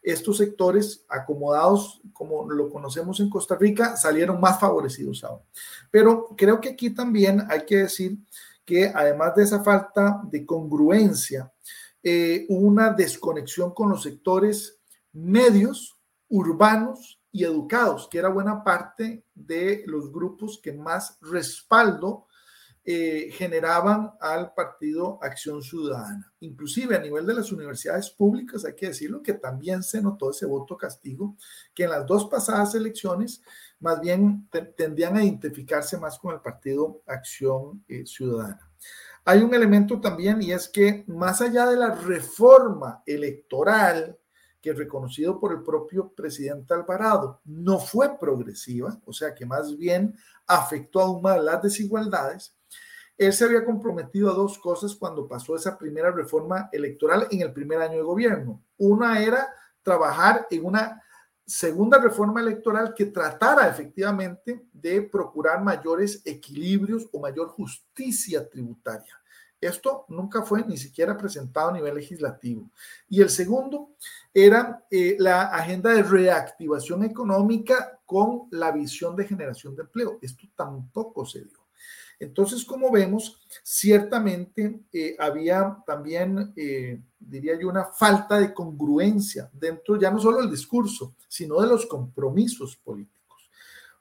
estos 0.02 0.38
sectores 0.38 1.04
acomodados, 1.08 2.00
como 2.14 2.50
lo 2.50 2.70
conocemos 2.70 3.20
en 3.20 3.28
Costa 3.28 3.56
Rica, 3.56 3.96
salieron 3.96 4.40
más 4.40 4.58
favorecidos 4.58 5.22
ahora. 5.22 5.44
Pero 5.90 6.28
creo 6.34 6.60
que 6.60 6.70
aquí 6.70 6.90
también 6.90 7.44
hay 7.50 7.66
que 7.66 7.76
decir 7.76 8.16
que 8.64 8.90
además 8.94 9.34
de 9.34 9.44
esa 9.44 9.62
falta 9.62 10.22
de 10.24 10.46
congruencia, 10.46 11.52
eh, 12.02 12.46
una 12.48 12.90
desconexión 12.90 13.74
con 13.74 13.90
los 13.90 14.02
sectores 14.02 14.78
medios, 15.12 15.98
urbanos 16.28 17.18
y 17.30 17.44
educados, 17.44 18.08
que 18.10 18.18
era 18.18 18.28
buena 18.28 18.64
parte 18.64 19.24
de 19.34 19.84
los 19.86 20.10
grupos 20.10 20.60
que 20.62 20.72
más 20.72 21.18
respaldo 21.20 22.26
eh, 22.90 23.30
generaban 23.32 24.12
al 24.18 24.54
partido 24.54 25.18
Acción 25.20 25.62
Ciudadana. 25.62 26.32
Inclusive 26.40 26.96
a 26.96 27.00
nivel 27.00 27.26
de 27.26 27.34
las 27.34 27.52
universidades 27.52 28.08
públicas, 28.08 28.64
hay 28.64 28.74
que 28.74 28.86
decirlo, 28.86 29.22
que 29.22 29.34
también 29.34 29.82
se 29.82 30.00
notó 30.00 30.30
ese 30.30 30.46
voto 30.46 30.78
castigo, 30.78 31.36
que 31.74 31.84
en 31.84 31.90
las 31.90 32.06
dos 32.06 32.30
pasadas 32.30 32.74
elecciones 32.74 33.42
más 33.80 34.00
bien 34.00 34.48
tendían 34.74 35.18
a 35.18 35.24
identificarse 35.24 35.98
más 35.98 36.18
con 36.18 36.32
el 36.34 36.40
partido 36.40 37.02
Acción 37.06 37.84
eh, 37.88 38.06
Ciudadana. 38.06 38.70
Hay 39.26 39.42
un 39.42 39.52
elemento 39.52 40.00
también 40.00 40.40
y 40.40 40.52
es 40.52 40.66
que 40.66 41.04
más 41.08 41.42
allá 41.42 41.66
de 41.66 41.76
la 41.76 41.94
reforma 41.94 43.02
electoral, 43.04 44.18
que 44.60 44.72
reconocido 44.72 45.38
por 45.38 45.52
el 45.52 45.62
propio 45.62 46.10
presidente 46.10 46.74
Alvarado 46.74 47.40
no 47.44 47.78
fue 47.78 48.18
progresiva, 48.18 49.00
o 49.04 49.12
sea 49.12 49.34
que 49.34 49.46
más 49.46 49.76
bien 49.76 50.16
afectó 50.46 51.00
aún 51.00 51.22
más 51.22 51.42
las 51.42 51.62
desigualdades, 51.62 52.54
él 53.16 53.32
se 53.32 53.44
había 53.44 53.64
comprometido 53.64 54.30
a 54.30 54.34
dos 54.34 54.58
cosas 54.58 54.94
cuando 54.94 55.26
pasó 55.26 55.56
esa 55.56 55.76
primera 55.76 56.12
reforma 56.12 56.68
electoral 56.72 57.26
en 57.30 57.42
el 57.42 57.52
primer 57.52 57.80
año 57.80 57.96
de 57.96 58.02
gobierno. 58.02 58.62
Una 58.76 59.20
era 59.20 59.48
trabajar 59.82 60.46
en 60.50 60.64
una 60.64 61.02
segunda 61.44 61.98
reforma 61.98 62.40
electoral 62.40 62.94
que 62.94 63.06
tratara 63.06 63.68
efectivamente 63.68 64.66
de 64.72 65.02
procurar 65.02 65.64
mayores 65.64 66.22
equilibrios 66.24 67.08
o 67.10 67.20
mayor 67.20 67.48
justicia 67.48 68.48
tributaria. 68.48 69.18
Esto 69.60 70.04
nunca 70.08 70.42
fue 70.42 70.64
ni 70.64 70.76
siquiera 70.76 71.16
presentado 71.16 71.70
a 71.70 71.72
nivel 71.72 71.96
legislativo. 71.96 72.70
Y 73.08 73.20
el 73.20 73.28
segundo 73.28 73.90
era 74.32 74.84
eh, 74.90 75.16
la 75.18 75.42
agenda 75.48 75.92
de 75.92 76.04
reactivación 76.04 77.04
económica 77.04 77.98
con 78.06 78.46
la 78.52 78.70
visión 78.70 79.16
de 79.16 79.26
generación 79.26 79.74
de 79.74 79.82
empleo. 79.82 80.18
Esto 80.22 80.46
tampoco 80.54 81.26
se 81.26 81.40
dio. 81.40 81.58
Entonces, 82.20 82.64
como 82.64 82.90
vemos, 82.90 83.40
ciertamente 83.62 84.80
eh, 84.92 85.16
había 85.18 85.78
también, 85.86 86.52
eh, 86.56 87.00
diría 87.18 87.58
yo, 87.58 87.68
una 87.68 87.86
falta 87.86 88.38
de 88.38 88.54
congruencia 88.54 89.50
dentro 89.52 89.98
ya 89.98 90.10
no 90.10 90.18
solo 90.20 90.40
del 90.40 90.50
discurso, 90.50 91.14
sino 91.28 91.60
de 91.60 91.68
los 91.68 91.86
compromisos 91.86 92.76
políticos. 92.76 93.50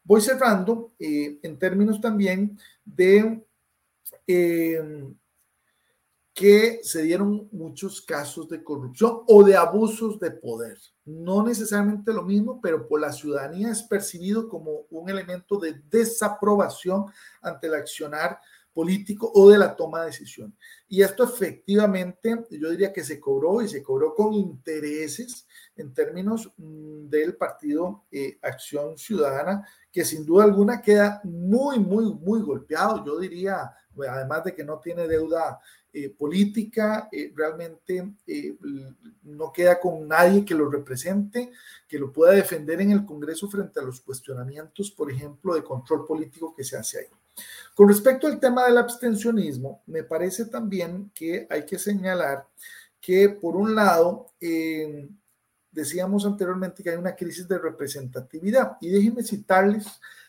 Voy 0.04 0.22
cerrando 0.22 0.94
en 0.98 1.60
términos 1.60 2.00
también 2.00 2.58
de 2.86 3.44
que 6.38 6.82
se 6.84 7.02
dieron 7.02 7.50
muchos 7.52 8.00
casos 8.00 8.48
de 8.48 8.64
corrupción 8.64 9.22
o 9.26 9.44
de 9.44 9.58
abusos 9.58 10.20
de 10.20 10.30
poder. 10.30 10.78
No 11.04 11.44
necesariamente 11.44 12.14
lo 12.14 12.22
mismo, 12.22 12.62
pero 12.62 12.88
por 12.88 13.02
la 13.02 13.12
ciudadanía 13.12 13.72
es 13.72 13.82
percibido 13.82 14.48
como 14.48 14.86
un 14.92 15.10
elemento 15.10 15.58
de 15.58 15.82
desaprobación 15.90 17.06
ante 17.42 17.66
el 17.66 17.74
accionar 17.74 18.40
político 18.72 19.32
o 19.34 19.50
de 19.50 19.58
la 19.58 19.76
toma 19.76 20.02
de 20.02 20.12
decisión. 20.12 20.56
Y 20.88 21.02
esto 21.02 21.24
efectivamente, 21.24 22.46
yo 22.52 22.70
diría 22.70 22.94
que 22.94 23.04
se 23.04 23.20
cobró 23.20 23.64
y 23.64 23.68
se 23.68 23.82
cobró 23.82 24.14
con 24.14 24.32
intereses 24.36 25.48
en 25.76 25.92
términos 25.92 26.54
mm, 26.56 27.10
del 27.10 27.36
partido 27.36 28.06
eh, 28.12 28.38
Acción 28.44 28.96
Ciudadana, 28.96 29.68
que 29.92 30.06
sin 30.06 30.24
duda 30.24 30.44
alguna 30.44 30.84
queda 30.84 31.20
muy, 31.24 31.80
muy, 31.80 32.14
muy 32.14 32.42
golpeado. 32.42 33.04
Yo 33.04 33.18
diría, 33.18 33.74
además 34.10 34.44
de 34.44 34.54
que 34.54 34.64
no 34.64 34.80
tiene 34.80 35.08
deuda 35.08 35.60
eh, 35.94 36.10
política, 36.10 37.10
eh, 37.12 37.32
realmente 37.36 38.14
eh, 38.28 38.56
no 39.24 39.52
queda 39.52 39.80
con 39.80 40.08
nadie 40.08 40.46
que 40.46 40.54
lo 40.54 40.70
represente, 40.70 41.52
que 41.88 41.98
lo 41.98 42.12
pueda 42.12 42.34
defender 42.34 42.82
en 42.82 42.92
el 42.92 43.06
Congreso 43.06 43.50
frente 43.50 43.80
a 43.80 43.84
los 43.84 44.02
cuestionamientos, 44.02 44.92
por 44.92 45.12
ejemplo, 45.12 45.56
de 45.56 45.64
control 45.64 46.06
político 46.06 46.54
que 46.56 46.64
se 46.64 46.78
hace 46.78 47.00
ahí. 47.00 47.08
Con 47.74 47.88
respecto 47.88 48.28
al 48.28 48.40
tema 48.40 48.66
del 48.66 48.78
abstencionismo, 48.78 49.82
me 49.88 50.04
parece 50.04 50.46
también 50.46 51.10
que 51.16 51.48
hay 51.50 51.66
que 51.66 51.80
señalar 51.80 52.46
que, 53.00 53.30
por 53.30 53.56
un 53.56 53.74
lado, 53.74 54.34
decíamos 55.72 56.26
anteriormente 56.26 56.84
que 56.84 56.90
hay 56.90 56.98
una 56.98 57.16
crisis 57.16 57.48
de 57.48 57.60
representatividad 57.60 58.78
y 58.82 58.90
déjenme 58.90 59.24
citarles 59.24 59.88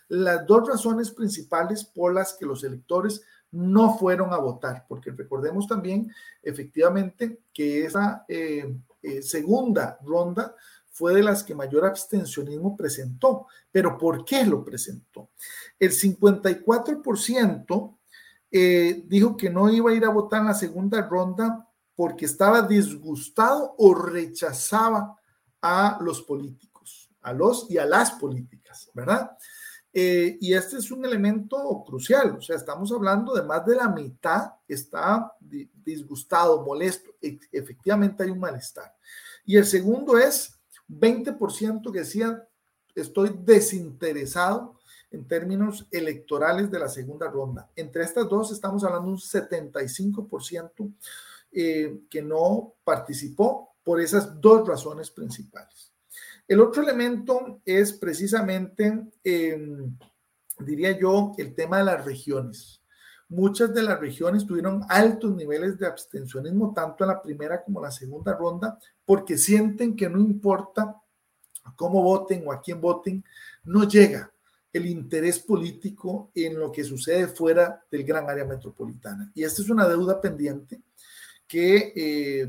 las 0.09 0.47
dos 0.47 0.67
razones 0.67 1.11
principales 1.11 1.85
por 1.85 2.15
las 2.15 2.35
que 2.35 2.47
los 2.47 2.65
electores 2.65 3.23
no 3.53 3.97
fueron 3.97 4.33
a 4.33 4.39
votar, 4.39 4.85
porque 4.89 5.11
recordemos 5.11 5.67
también 5.67 6.13
efectivamente 6.43 7.41
que 7.53 7.85
esa 7.85 8.25
eh, 8.29 8.77
eh, 9.03 9.23
segunda 9.23 9.99
ronda 10.03 10.55
fue 10.91 11.15
de 11.15 11.23
las 11.23 11.45
que 11.45 11.55
mayor 11.55 11.87
abstencionismo 11.87 12.77
presentó. 12.77 13.47
Pero 13.71 13.97
¿por 13.97 14.25
qué 14.25 14.45
lo 14.45 14.65
presentó? 14.65 15.31
El 15.79 15.93
54% 15.93 17.97
eh, 18.51 19.05
dijo 19.07 19.37
que 19.37 19.51
no 19.51 19.71
iba 19.71 19.91
a 19.91 19.95
ir 19.95 20.05
a 20.05 20.11
votar 20.11 20.41
en 20.41 20.49
la 20.49 20.55
segunda 20.55 21.03
ronda 21.03 21.69
porque 21.95 22.25
estaba 22.25 22.63
disgustado 22.63 23.75
o 23.79 23.95
rechazaba 23.95 25.17
a 25.63 25.99
los 26.01 26.23
políticos, 26.23 27.11
a 27.23 27.33
los 27.33 27.71
y 27.71 27.79
a 27.79 27.87
las 27.87 28.13
políticas, 28.13 28.91
¿verdad? 28.95 29.37
Eh, 30.01 30.39
y 30.41 30.55
este 30.55 30.77
es 30.77 30.93
un 30.93 31.05
elemento 31.05 31.83
crucial, 31.85 32.37
o 32.39 32.41
sea, 32.41 32.55
estamos 32.55 32.93
hablando 32.93 33.35
de 33.35 33.43
más 33.43 33.67
de 33.67 33.75
la 33.75 33.89
mitad 33.89 34.53
está 34.69 35.33
disgustado, 35.85 36.63
molesto, 36.65 37.17
e, 37.21 37.37
efectivamente 37.51 38.23
hay 38.23 38.31
un 38.31 38.39
malestar. 38.39 38.95
Y 39.45 39.57
el 39.57 39.65
segundo 39.65 40.17
es 40.17 40.57
20% 40.89 41.91
que 41.91 41.99
decía, 41.99 42.47
estoy 42.95 43.41
desinteresado 43.43 44.79
en 45.11 45.27
términos 45.27 45.89
electorales 45.91 46.71
de 46.71 46.79
la 46.79 46.89
segunda 46.89 47.29
ronda. 47.29 47.69
Entre 47.75 48.05
estas 48.05 48.29
dos 48.29 48.53
estamos 48.53 48.85
hablando 48.85 49.09
un 49.09 49.19
75% 49.19 50.95
eh, 51.51 52.03
que 52.09 52.23
no 52.23 52.75
participó 52.85 53.75
por 53.83 54.01
esas 54.01 54.41
dos 54.41 54.65
razones 54.65 55.11
principales. 55.11 55.93
El 56.49 56.61
otro 56.61 56.83
elemento 56.83 57.61
es 57.63 57.93
precisamente, 57.93 59.07
em, 59.23 59.95
diría 60.59 60.99
yo, 60.99 61.35
el 61.37 61.55
tema 61.55 61.77
de 61.77 61.85
las 61.85 62.07
regiones. 62.07 62.83
Muchas 63.29 63.75
de 63.75 63.83
las 63.83 64.01
regiones 64.01 64.47
tuvieron 64.47 64.83
altos 64.89 65.37
niveles 65.37 65.79
de 65.79 65.87
abstencionismo, 65.87 66.73
tanto 66.73 67.05
en 67.05 67.09
la 67.09 67.21
primera 67.21 67.63
como 67.63 67.81
en 67.81 67.85
la 67.85 67.91
segunda 67.91 68.35
ronda, 68.35 68.79
porque 69.05 69.37
sienten 69.37 69.95
que 69.95 70.09
no 70.09 70.21
importa 70.21 70.97
cómo 71.77 72.03
voten 72.03 72.43
o 72.47 72.53
a 72.53 72.63
quién 72.63 72.81
voten, 72.81 73.23
no 73.65 73.87
llega 73.87 74.33
el 74.73 74.87
interés 74.87 75.39
político 75.41 76.31
en 76.35 76.59
lo 76.59 76.73
que 76.73 76.83
sucede 76.83 77.27
fuera 77.27 77.85
del 77.91 78.05
gran 78.05 78.29
área 78.31 78.47
metropolitana. 78.47 79.31
Y 79.35 79.45
esta 79.45 79.61
es 79.61 79.69
una 79.69 79.87
deuda 79.87 80.19
pendiente 80.19 80.81
que 81.49 81.95
eh, 81.97 82.47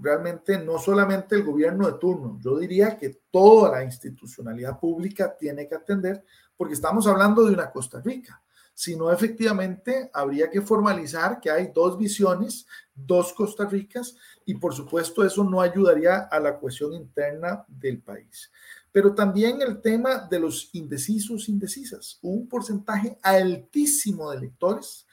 realmente 0.00 0.56
no 0.58 0.78
solamente 0.78 1.34
el 1.34 1.42
gobierno 1.42 1.86
de 1.90 1.98
turno, 1.98 2.38
yo 2.40 2.56
diría 2.58 2.96
que 2.96 3.22
toda 3.30 3.72
la 3.72 3.84
institucionalidad 3.84 4.78
pública 4.78 5.36
tiene 5.36 5.68
que 5.68 5.74
atender, 5.74 6.24
porque 6.56 6.74
estamos 6.74 7.08
hablando 7.08 7.44
de 7.44 7.52
una 7.52 7.72
Costa 7.72 8.00
Rica, 8.00 8.40
sino 8.72 9.10
efectivamente 9.10 10.10
habría 10.12 10.48
que 10.48 10.60
formalizar 10.60 11.40
que 11.40 11.50
hay 11.50 11.72
dos 11.74 11.98
visiones, 11.98 12.66
dos 12.94 13.32
Costa 13.32 13.66
Ricas, 13.66 14.16
y 14.44 14.54
por 14.54 14.74
supuesto 14.74 15.24
eso 15.24 15.42
no 15.42 15.60
ayudaría 15.60 16.28
a 16.30 16.38
la 16.38 16.58
cohesión 16.58 16.92
interna 16.92 17.64
del 17.66 18.00
país. 18.00 18.50
Pero 18.92 19.12
también 19.12 19.60
el 19.60 19.80
tema 19.80 20.28
de 20.30 20.38
los 20.38 20.70
indecisos, 20.72 21.48
indecisas, 21.48 22.18
un 22.22 22.48
porcentaje 22.48 23.18
altísimo 23.22 24.30
de 24.30 24.38
electores 24.38 25.06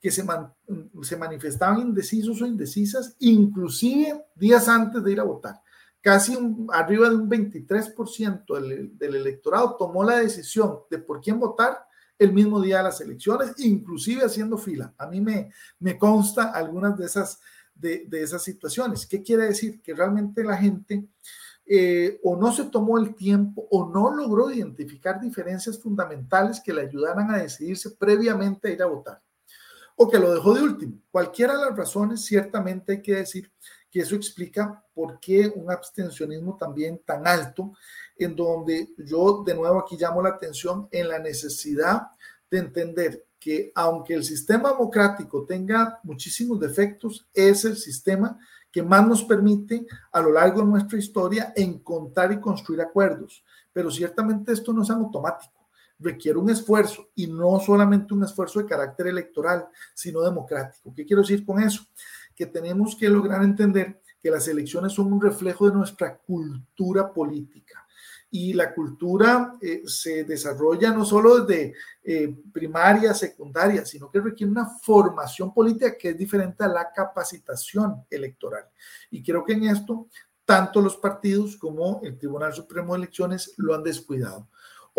que 0.00 0.10
se, 0.10 0.24
se 1.02 1.16
manifestaban 1.16 1.80
indecisos 1.80 2.40
o 2.40 2.46
indecisas, 2.46 3.16
inclusive 3.18 4.24
días 4.34 4.68
antes 4.68 5.02
de 5.02 5.12
ir 5.12 5.20
a 5.20 5.24
votar. 5.24 5.60
Casi 6.00 6.38
arriba 6.72 7.10
de 7.10 7.16
un 7.16 7.28
23% 7.28 8.60
del, 8.60 8.96
del 8.96 9.14
electorado 9.16 9.76
tomó 9.76 10.04
la 10.04 10.18
decisión 10.18 10.80
de 10.90 10.98
por 10.98 11.20
quién 11.20 11.40
votar 11.40 11.84
el 12.18 12.32
mismo 12.32 12.60
día 12.60 12.78
de 12.78 12.84
las 12.84 13.00
elecciones, 13.00 13.52
inclusive 13.58 14.24
haciendo 14.24 14.58
fila. 14.58 14.94
A 14.96 15.06
mí 15.06 15.20
me, 15.20 15.50
me 15.80 15.98
consta 15.98 16.50
algunas 16.50 16.96
de 16.96 17.06
esas, 17.06 17.40
de, 17.74 18.06
de 18.06 18.22
esas 18.22 18.42
situaciones. 18.42 19.06
¿Qué 19.06 19.22
quiere 19.22 19.44
decir? 19.44 19.82
Que 19.82 19.94
realmente 19.94 20.44
la 20.44 20.56
gente 20.56 21.08
eh, 21.66 22.20
o 22.22 22.36
no 22.36 22.52
se 22.52 22.64
tomó 22.64 22.98
el 22.98 23.14
tiempo 23.14 23.66
o 23.70 23.90
no 23.92 24.14
logró 24.14 24.50
identificar 24.50 25.20
diferencias 25.20 25.78
fundamentales 25.80 26.60
que 26.60 26.72
le 26.72 26.82
ayudaran 26.82 27.30
a 27.30 27.38
decidirse 27.38 27.90
previamente 27.90 28.68
a 28.68 28.72
ir 28.72 28.82
a 28.82 28.86
votar 28.86 29.20
o 30.00 30.08
que 30.08 30.18
lo 30.18 30.32
dejó 30.32 30.54
de 30.54 30.62
último. 30.62 31.02
Cualquiera 31.10 31.58
de 31.58 31.66
las 31.66 31.76
razones, 31.76 32.24
ciertamente 32.24 32.92
hay 32.92 33.02
que 33.02 33.16
decir 33.16 33.50
que 33.90 34.00
eso 34.00 34.14
explica 34.14 34.84
por 34.94 35.18
qué 35.18 35.52
un 35.54 35.70
abstencionismo 35.70 36.56
también 36.56 37.02
tan 37.04 37.26
alto, 37.26 37.72
en 38.16 38.36
donde 38.36 38.90
yo 38.96 39.42
de 39.44 39.54
nuevo 39.54 39.80
aquí 39.80 39.96
llamo 39.96 40.22
la 40.22 40.30
atención 40.30 40.88
en 40.92 41.08
la 41.08 41.18
necesidad 41.18 42.02
de 42.48 42.58
entender 42.58 43.26
que 43.40 43.72
aunque 43.74 44.14
el 44.14 44.22
sistema 44.22 44.70
democrático 44.70 45.44
tenga 45.44 45.98
muchísimos 46.04 46.60
defectos, 46.60 47.26
es 47.34 47.64
el 47.64 47.76
sistema 47.76 48.38
que 48.70 48.82
más 48.82 49.06
nos 49.06 49.24
permite 49.24 49.84
a 50.12 50.20
lo 50.20 50.30
largo 50.30 50.60
de 50.60 50.68
nuestra 50.68 50.98
historia 50.98 51.52
encontrar 51.56 52.30
y 52.30 52.40
construir 52.40 52.82
acuerdos. 52.82 53.44
Pero 53.72 53.90
ciertamente 53.90 54.52
esto 54.52 54.72
no 54.72 54.82
es 54.82 54.90
automático 54.90 55.57
requiere 55.98 56.38
un 56.38 56.50
esfuerzo 56.50 57.08
y 57.14 57.26
no 57.26 57.58
solamente 57.60 58.14
un 58.14 58.24
esfuerzo 58.24 58.60
de 58.60 58.66
carácter 58.66 59.08
electoral, 59.08 59.66
sino 59.94 60.22
democrático. 60.22 60.92
¿Qué 60.94 61.04
quiero 61.04 61.22
decir 61.22 61.44
con 61.44 61.62
eso? 61.62 61.84
Que 62.34 62.46
tenemos 62.46 62.96
que 62.96 63.08
lograr 63.08 63.42
entender 63.42 64.00
que 64.20 64.30
las 64.30 64.46
elecciones 64.48 64.92
son 64.92 65.12
un 65.12 65.20
reflejo 65.20 65.68
de 65.68 65.76
nuestra 65.76 66.16
cultura 66.18 67.12
política. 67.12 67.84
Y 68.30 68.52
la 68.52 68.74
cultura 68.74 69.54
eh, 69.60 69.82
se 69.86 70.24
desarrolla 70.24 70.90
no 70.90 71.04
solo 71.04 71.44
desde 71.44 71.74
eh, 72.02 72.36
primaria, 72.52 73.14
secundaria, 73.14 73.86
sino 73.86 74.10
que 74.10 74.20
requiere 74.20 74.52
una 74.52 74.66
formación 74.66 75.54
política 75.54 75.96
que 75.96 76.10
es 76.10 76.18
diferente 76.18 76.62
a 76.62 76.68
la 76.68 76.92
capacitación 76.92 78.04
electoral. 78.10 78.64
Y 79.10 79.22
creo 79.22 79.44
que 79.44 79.54
en 79.54 79.64
esto 79.64 80.08
tanto 80.44 80.80
los 80.80 80.96
partidos 80.96 81.56
como 81.56 82.00
el 82.02 82.18
Tribunal 82.18 82.54
Supremo 82.54 82.94
de 82.94 83.00
Elecciones 83.00 83.52
lo 83.58 83.74
han 83.74 83.82
descuidado. 83.82 84.48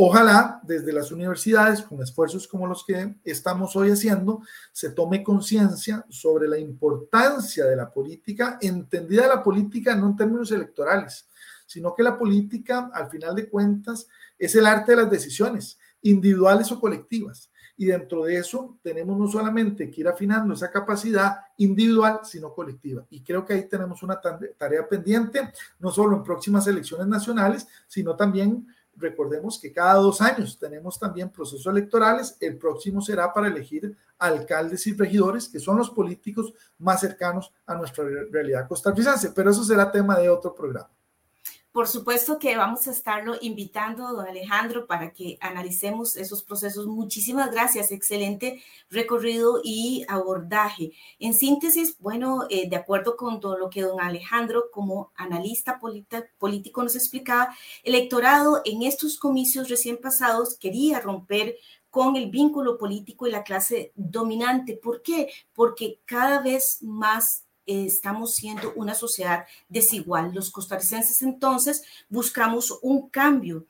Ojalá 0.02 0.62
desde 0.64 0.94
las 0.94 1.12
universidades, 1.12 1.82
con 1.82 2.02
esfuerzos 2.02 2.48
como 2.48 2.66
los 2.66 2.86
que 2.86 3.16
estamos 3.26 3.76
hoy 3.76 3.92
haciendo, 3.92 4.42
se 4.72 4.92
tome 4.92 5.22
conciencia 5.22 6.06
sobre 6.08 6.48
la 6.48 6.58
importancia 6.58 7.66
de 7.66 7.76
la 7.76 7.92
política, 7.92 8.58
entendida 8.62 9.28
la 9.28 9.44
política 9.44 9.94
no 9.96 10.08
en 10.08 10.16
términos 10.16 10.54
electorales, 10.54 11.28
sino 11.66 11.94
que 11.94 12.04
la 12.04 12.18
política, 12.18 12.90
al 12.94 13.10
final 13.10 13.36
de 13.36 13.50
cuentas, 13.50 14.08
es 14.38 14.56
el 14.56 14.68
arte 14.68 14.94
de 14.94 15.02
las 15.02 15.12
decisiones, 15.12 15.78
individuales 16.02 16.72
o 16.72 16.80
colectivas. 16.80 17.52
Y 17.76 17.88
dentro 17.88 18.24
de 18.24 18.38
eso 18.38 18.78
tenemos 18.82 19.18
no 19.18 19.28
solamente 19.28 19.92
que 19.92 20.00
ir 20.00 20.08
afinando 20.08 20.54
esa 20.54 20.72
capacidad 20.72 21.40
individual, 21.58 22.22
sino 22.24 22.54
colectiva. 22.54 23.06
Y 23.10 23.22
creo 23.22 23.46
que 23.46 23.54
ahí 23.54 23.68
tenemos 23.68 24.02
una 24.02 24.22
tarea 24.58 24.88
pendiente, 24.88 25.52
no 25.80 25.92
solo 25.92 26.16
en 26.16 26.24
próximas 26.24 26.68
elecciones 26.68 27.08
nacionales, 27.08 27.68
sino 27.88 28.16
también 28.16 28.66
recordemos 29.00 29.60
que 29.60 29.72
cada 29.72 29.96
dos 29.96 30.22
años 30.22 30.58
tenemos 30.60 31.00
también 31.00 31.30
procesos 31.30 31.66
electorales. 31.66 32.38
El 32.40 32.58
próximo 32.58 33.02
será 33.02 33.34
para 33.34 33.48
elegir 33.48 33.98
alcaldes 34.18 34.86
y 34.88 34.94
regidores, 34.94 35.48
que 35.48 35.60
son 35.60 35.78
los 35.78 35.90
políticos 35.90 36.54
más 36.78 37.00
cercanos 37.00 37.54
a 37.66 37.76
nuestra 37.76 38.04
realidad 38.32 38.68
costarricense. 38.68 39.32
Pero 39.32 39.52
eso 39.52 39.64
será 39.64 39.92
tema 39.92 40.18
de 40.20 40.30
otro 40.30 40.54
programa. 40.54 40.90
Por 41.80 41.88
supuesto 41.88 42.40
que 42.40 42.58
vamos 42.58 42.90
a 42.90 42.92
estarlo 42.92 43.38
invitando, 43.40 44.12
don 44.12 44.28
Alejandro, 44.28 44.86
para 44.86 45.14
que 45.14 45.38
analicemos 45.40 46.18
esos 46.18 46.44
procesos. 46.44 46.88
Muchísimas 46.88 47.52
gracias, 47.52 47.94
excelente 47.94 48.62
recorrido 48.90 49.62
y 49.64 50.04
abordaje. 50.10 50.92
En 51.20 51.34
síntesis, 51.34 51.98
bueno, 52.00 52.48
eh, 52.50 52.70
de 52.70 52.76
acuerdo 52.76 53.16
con 53.16 53.40
todo 53.40 53.58
lo 53.58 53.70
que 53.70 53.84
don 53.84 54.02
Alejandro 54.02 54.66
como 54.74 55.14
analista 55.16 55.80
político 56.38 56.84
nos 56.84 56.96
explicaba, 56.98 57.56
el 57.84 57.96
electorado 57.96 58.62
en 58.66 58.84
estos 58.84 59.18
comicios 59.18 59.70
recién 59.70 59.96
pasados 60.02 60.58
quería 60.60 61.00
romper 61.00 61.56
con 61.90 62.18
el 62.18 62.30
vínculo 62.30 62.78
político 62.78 63.26
y 63.26 63.32
la 63.32 63.44
clase 63.44 63.94
dominante. 63.96 64.74
¿Por 64.76 65.02
qué? 65.02 65.30
Porque 65.54 66.02
cada 66.06 66.42
vez 66.42 66.80
más 66.82 67.46
estamos 67.70 68.36
siendo 68.36 68.74
una 68.76 68.96
sociedad 68.96 69.46
desigual. 69.68 70.34
Los 70.34 70.52
costarricenses 70.52 71.22
entonces 71.22 71.84
buscamos 72.10 72.78
un 72.82 73.10
cambio. 73.10 73.66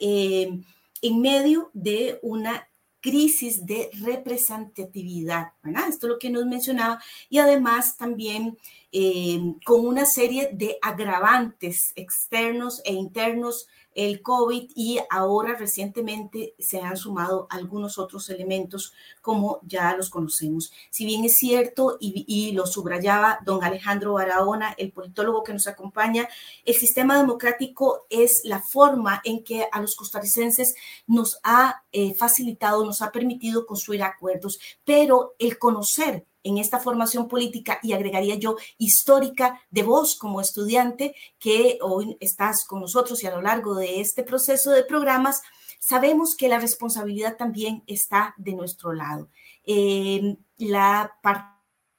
Eh, 0.00 0.60
en 1.02 1.20
medio 1.20 1.70
de 1.74 2.18
una 2.22 2.66
crisis 3.04 3.66
de 3.66 3.90
representatividad. 4.00 5.52
Esto 5.62 6.06
es 6.06 6.12
lo 6.14 6.18
que 6.18 6.30
nos 6.30 6.46
mencionaba, 6.46 7.02
y 7.28 7.36
además 7.36 7.98
también 7.98 8.56
eh, 8.90 9.38
con 9.66 9.86
una 9.86 10.06
serie 10.06 10.48
de 10.54 10.78
agravantes 10.80 11.92
externos 11.96 12.80
e 12.82 12.94
internos 12.94 13.66
el 13.94 14.22
COVID 14.22 14.70
y 14.74 14.98
ahora 15.10 15.54
recientemente 15.54 16.54
se 16.58 16.80
han 16.80 16.96
sumado 16.96 17.46
algunos 17.50 17.98
otros 17.98 18.28
elementos 18.30 18.92
como 19.20 19.60
ya 19.62 19.96
los 19.96 20.10
conocemos. 20.10 20.72
Si 20.90 21.06
bien 21.06 21.24
es 21.24 21.36
cierto 21.38 21.96
y, 22.00 22.52
lo 22.52 22.66
subrayaba 22.66 23.38
don 23.44 23.64
Alejandro 23.64 24.14
Barahona, 24.14 24.74
el 24.76 24.92
politólogo 24.92 25.42
que 25.42 25.52
nos 25.52 25.66
acompaña, 25.66 26.28
el 26.64 26.74
sistema 26.74 27.18
democrático 27.18 28.06
es 28.10 28.42
la 28.44 28.60
forma 28.60 29.20
en 29.24 29.42
que 29.42 29.66
a 29.70 29.80
los 29.80 29.96
costarricenses 29.96 30.74
nos 31.06 31.38
ha 31.42 31.82
eh, 31.92 32.14
facilitado, 32.14 32.84
nos 32.84 33.02
ha 33.02 33.10
permitido 33.10 33.66
construir 33.66 34.02
acuerdos, 34.02 34.58
pero 34.84 35.34
el 35.38 35.58
conocer 35.58 36.26
en 36.44 36.58
esta 36.58 36.78
formación 36.78 37.26
política 37.26 37.80
y 37.82 37.92
agregaría 37.92 38.36
yo 38.36 38.56
histórica 38.78 39.60
de 39.70 39.82
vos 39.82 40.16
como 40.16 40.40
estudiante 40.40 41.16
que 41.40 41.78
hoy 41.82 42.16
estás 42.20 42.64
con 42.64 42.80
nosotros 42.80 43.22
y 43.22 43.26
a 43.26 43.34
lo 43.34 43.42
largo 43.42 43.74
de 43.74 44.00
este 44.00 44.22
proceso 44.22 44.70
de 44.70 44.84
programas, 44.84 45.42
sabemos 45.80 46.36
que 46.36 46.48
la 46.48 46.60
responsabilidad 46.60 47.36
también 47.36 47.82
está 47.86 48.34
de 48.36 48.52
nuestro 48.52 48.92
lado. 48.92 49.28
Eh, 49.66 50.36
la 50.58 51.12
parte 51.22 51.53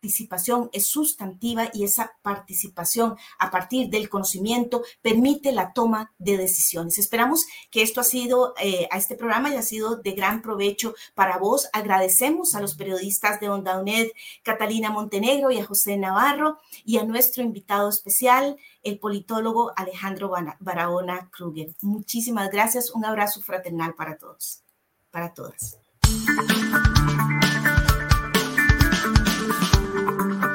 participación 0.06 0.70
es 0.72 0.86
sustantiva 0.86 1.70
y 1.74 1.84
esa 1.84 2.14
participación 2.22 3.18
a 3.40 3.50
partir 3.50 3.90
del 3.90 4.08
conocimiento 4.08 4.84
permite 5.02 5.52
la 5.52 5.74
toma 5.74 6.14
de 6.20 6.38
decisiones. 6.38 7.00
Esperamos 7.00 7.48
que 7.72 7.82
esto 7.82 8.02
ha 8.02 8.04
sido, 8.04 8.54
eh, 8.62 8.88
a 8.92 8.98
este 8.98 9.16
programa 9.16 9.50
haya 9.50 9.64
sido 9.64 9.96
de 9.96 10.12
gran 10.12 10.44
provecho 10.44 10.94
para 11.16 11.40
vos. 11.40 11.68
Agradecemos 11.74 12.54
a 12.54 12.62
los 12.62 12.76
periodistas 12.76 13.40
de 13.40 13.50
Onda 13.50 13.80
UNED, 13.80 14.10
Catalina 14.44 14.92
Montenegro 14.92 15.50
y 15.50 15.58
a 15.58 15.66
José 15.66 15.98
Navarro 15.98 16.60
y 16.84 17.00
a 17.00 17.04
nuestro 17.04 17.42
invitado 17.42 17.90
especial, 17.90 18.58
el 18.84 19.00
politólogo 19.00 19.74
Alejandro 19.76 20.32
Barahona 20.60 21.32
Kruger. 21.32 21.74
Muchísimas 21.82 22.52
gracias. 22.52 22.92
Un 22.92 23.06
abrazo 23.06 23.42
fraternal 23.42 23.96
para 23.96 24.18
todos, 24.18 24.62
para 25.10 25.34
todas. 25.34 25.80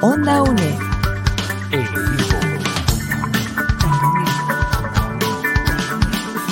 Onda 0.03 0.41
UNED. 0.41 0.79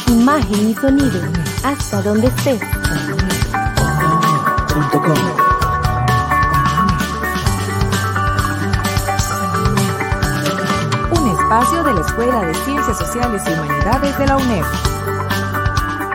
Imagen 0.07 0.69
y 0.69 0.75
sonido. 0.75 1.19
Hasta 1.63 2.03
donde 2.03 2.27
estés. 2.27 2.61
Un 11.11 11.31
espacio 11.31 11.83
de 11.83 11.93
la 11.95 12.01
Escuela 12.01 12.41
de 12.41 12.53
Ciencias 12.53 12.99
Sociales 12.99 13.41
y 13.47 13.51
Humanidades 13.51 14.15
de 14.19 14.27
la 14.27 14.37
UNED. 14.37 14.63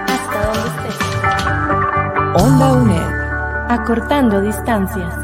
Hasta 0.06 0.46
donde 0.46 0.68
estés. 0.68 2.44
Onda 2.44 2.72
UNED. 2.74 3.70
Acortando 3.70 4.40
distancias. 4.40 5.23